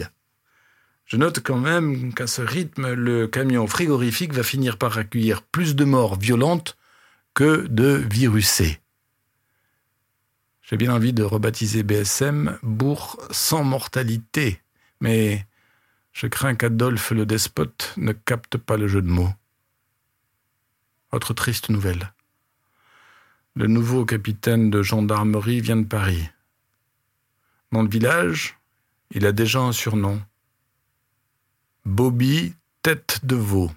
Je 1.05 1.17
note 1.17 1.41
quand 1.43 1.57
même 1.57 2.13
qu'à 2.13 2.27
ce 2.27 2.41
rythme, 2.41 2.93
le 2.93 3.27
camion 3.27 3.67
frigorifique 3.67 4.33
va 4.33 4.43
finir 4.43 4.77
par 4.77 4.97
accueillir 4.97 5.41
plus 5.41 5.75
de 5.75 5.83
morts 5.83 6.17
violentes 6.17 6.77
que 7.33 7.67
de 7.67 8.01
virusés. 8.09 8.79
J'ai 10.61 10.77
bien 10.77 10.93
envie 10.93 11.11
de 11.11 11.23
rebaptiser 11.23 11.83
BSM 11.83 12.57
Bourg 12.63 13.19
sans 13.29 13.65
mortalité, 13.65 14.61
mais 15.01 15.45
je 16.13 16.27
crains 16.27 16.55
qu'Adolphe 16.55 17.11
le 17.11 17.25
despote 17.25 17.93
ne 17.97 18.13
capte 18.13 18.57
pas 18.57 18.77
le 18.77 18.87
jeu 18.87 19.01
de 19.01 19.09
mots. 19.09 19.33
Autre 21.11 21.33
triste 21.33 21.69
nouvelle. 21.69 22.13
Le 23.53 23.67
nouveau 23.67 24.05
capitaine 24.05 24.69
de 24.69 24.81
gendarmerie 24.81 25.59
vient 25.59 25.75
de 25.75 25.85
Paris. 25.85 26.29
Dans 27.73 27.81
le 27.81 27.89
village, 27.89 28.57
il 29.11 29.25
a 29.25 29.33
déjà 29.33 29.59
un 29.59 29.73
surnom. 29.73 30.21
Bobby 31.83 32.53
Tête 32.81 33.19
de 33.23 33.35
Veau. 33.35 33.69